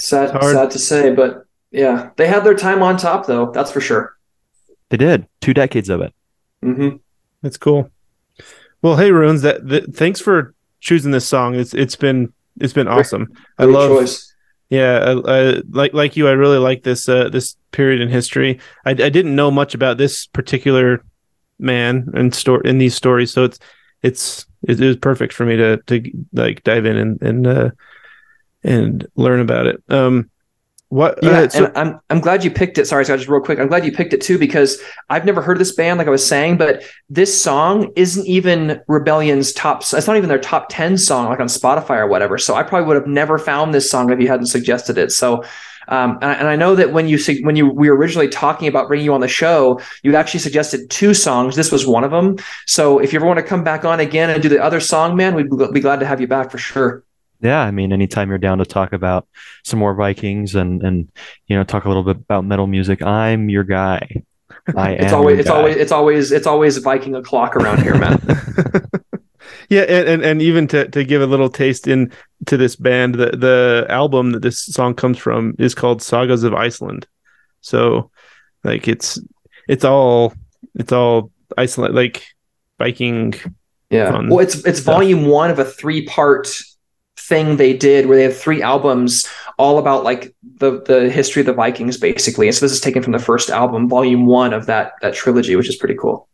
[0.00, 0.54] Sad, hard.
[0.54, 3.50] sad to say, but yeah, they had their time on top, though.
[3.52, 4.16] That's for sure.
[4.90, 6.12] They did two decades of it.
[6.62, 6.96] hmm
[7.42, 7.90] That's cool.
[8.82, 11.54] Well, hey Runes, that, that thanks for choosing this song.
[11.54, 13.32] It's it's been it's been Great- awesome.
[13.58, 14.33] I love choice.
[14.74, 18.58] Yeah, I, I, like like you, I really like this uh, this period in history.
[18.84, 21.04] I, I didn't know much about this particular
[21.60, 23.58] man and store in these stories, so it's
[24.02, 27.70] it's it it was perfect for me to to like dive in and and uh,
[28.64, 29.80] and learn about it.
[29.88, 30.28] Um,
[30.88, 31.18] what?
[31.22, 32.86] Yeah, uh, so, and I'm I'm glad you picked it.
[32.86, 33.58] Sorry, Scott, just real quick.
[33.58, 34.80] I'm glad you picked it too because
[35.10, 38.80] I've never heard of this band, like I was saying, but this song isn't even
[38.86, 39.80] Rebellion's top.
[39.80, 42.38] It's not even their top ten song, like on Spotify or whatever.
[42.38, 45.10] So I probably would have never found this song if you hadn't suggested it.
[45.12, 45.42] So.
[45.86, 48.68] Um, and, I- and I know that when you when you we were originally talking
[48.68, 51.56] about bringing you on the show, you actually suggested two songs.
[51.56, 52.38] This was one of them.
[52.66, 55.14] So if you ever want to come back on again and do the other song,
[55.14, 57.04] man, we'd be glad to have you back for sure.
[57.40, 59.26] Yeah, I mean, anytime you're down to talk about
[59.64, 61.10] some more Vikings and and
[61.46, 64.22] you know talk a little bit about metal music, I'm your guy.
[64.76, 65.04] I am.
[65.04, 65.56] It's always it's guy.
[65.56, 68.20] always it's always it's always Viking o'clock around here, man.
[69.68, 72.12] yeah, and, and and even to to give a little taste in
[72.46, 76.54] to this band, the the album that this song comes from is called Sagas of
[76.54, 77.06] Iceland.
[77.60, 78.10] So,
[78.62, 79.18] like it's
[79.68, 80.34] it's all
[80.74, 82.24] it's all Iceland like
[82.78, 83.34] Viking.
[83.90, 84.10] Yeah.
[84.10, 84.94] fun Well, it's it's stuff.
[84.94, 86.48] volume one of a three part
[87.28, 89.26] thing they did where they have three albums
[89.58, 92.46] all about like the the history of the Vikings basically.
[92.46, 95.56] And so this is taken from the first album, volume one of that that trilogy,
[95.56, 96.28] which is pretty cool.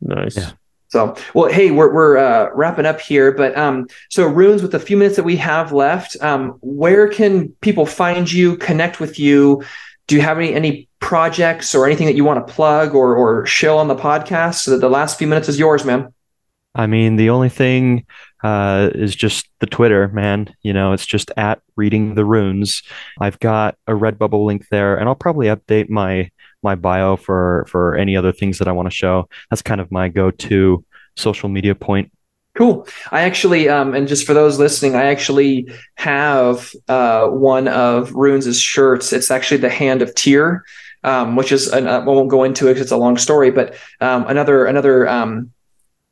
[0.00, 0.36] Nice.
[0.36, 0.50] Yeah.
[0.94, 4.78] So, well, hey, we're we're uh, wrapping up here, but um, so runes with the
[4.78, 9.64] few minutes that we have left, um, where can people find you, connect with you?
[10.06, 13.44] Do you have any any projects or anything that you want to plug or or
[13.44, 14.60] shill on the podcast?
[14.60, 16.13] So that the last few minutes is yours, man.
[16.74, 18.06] I mean, the only thing
[18.42, 20.54] uh, is just the Twitter, man.
[20.62, 22.82] You know, it's just at reading the runes.
[23.20, 26.30] I've got a Redbubble link there, and I'll probably update my
[26.62, 29.28] my bio for for any other things that I want to show.
[29.50, 30.84] That's kind of my go-to
[31.16, 32.10] social media point.
[32.54, 32.86] Cool.
[33.10, 38.60] I actually, um, and just for those listening, I actually have uh, one of Runes'
[38.60, 39.12] shirts.
[39.12, 40.64] It's actually the Hand of Tyr,
[41.02, 44.26] um, which is, an, I won't go into it it's a long story, but um,
[44.28, 45.50] another another um,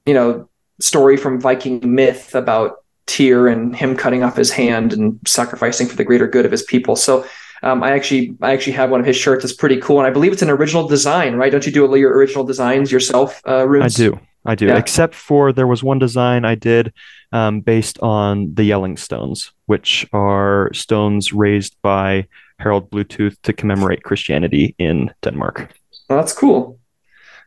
[0.05, 0.49] you know
[0.83, 5.97] story from Viking myth about Tyr and him cutting off his hand and sacrificing for
[5.97, 6.97] the greater good of his people.
[6.97, 7.25] So
[7.63, 9.45] um, I actually I actually have one of his shirts.
[9.45, 11.53] It's pretty cool, and I believe it's an original design, right?
[11.53, 13.67] Don't you do all your original designs yourself, uh?
[13.81, 14.19] I do.
[14.45, 14.67] I do.
[14.67, 14.79] Yeah.
[14.79, 16.93] Except for there was one design I did
[17.31, 22.27] um, based on the Jelling Stones, which are stones raised by
[22.59, 25.73] Harold Bluetooth to commemorate Christianity in Denmark.
[26.09, 26.81] Well, that's cool.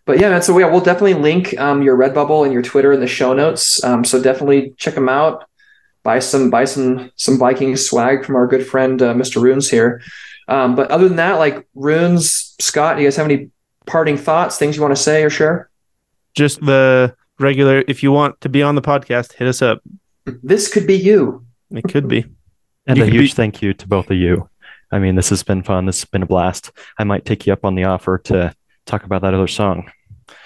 [0.05, 0.41] But yeah, man.
[0.41, 3.83] So yeah, we'll definitely link um, your Redbubble and your Twitter in the show notes.
[3.83, 5.45] Um, so definitely check them out.
[6.03, 9.41] Buy some, buy some, some Viking swag from our good friend uh, Mr.
[9.41, 10.01] Runes here.
[10.47, 13.49] Um, but other than that, like Runes, Scott, do you guys have any
[13.87, 15.71] parting thoughts, things you want to say or share?
[16.35, 17.83] Just the regular.
[17.87, 19.81] If you want to be on the podcast, hit us up.
[20.25, 21.43] This could be you.
[21.71, 22.25] It could be.
[22.85, 24.47] And You a huge be- thank you to both of you.
[24.91, 25.87] I mean, this has been fun.
[25.87, 26.71] This has been a blast.
[26.99, 28.53] I might take you up on the offer to
[28.85, 29.91] talk about that other song.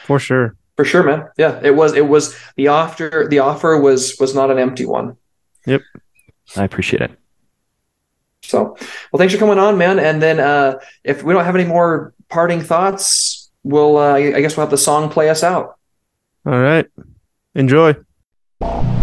[0.05, 0.55] For sure.
[0.75, 1.27] For sure, man.
[1.37, 1.93] Yeah, it was.
[1.93, 3.27] It was the offer.
[3.29, 5.17] The offer was was not an empty one.
[5.65, 5.81] Yep,
[6.55, 7.11] I appreciate it.
[8.43, 8.77] So,
[9.11, 9.99] well, thanks for coming on, man.
[9.99, 13.97] And then, uh, if we don't have any more parting thoughts, we'll.
[13.97, 15.77] Uh, I guess we'll have the song play us out.
[16.45, 16.87] All right.
[17.55, 17.95] Enjoy.
[18.61, 18.98] Thank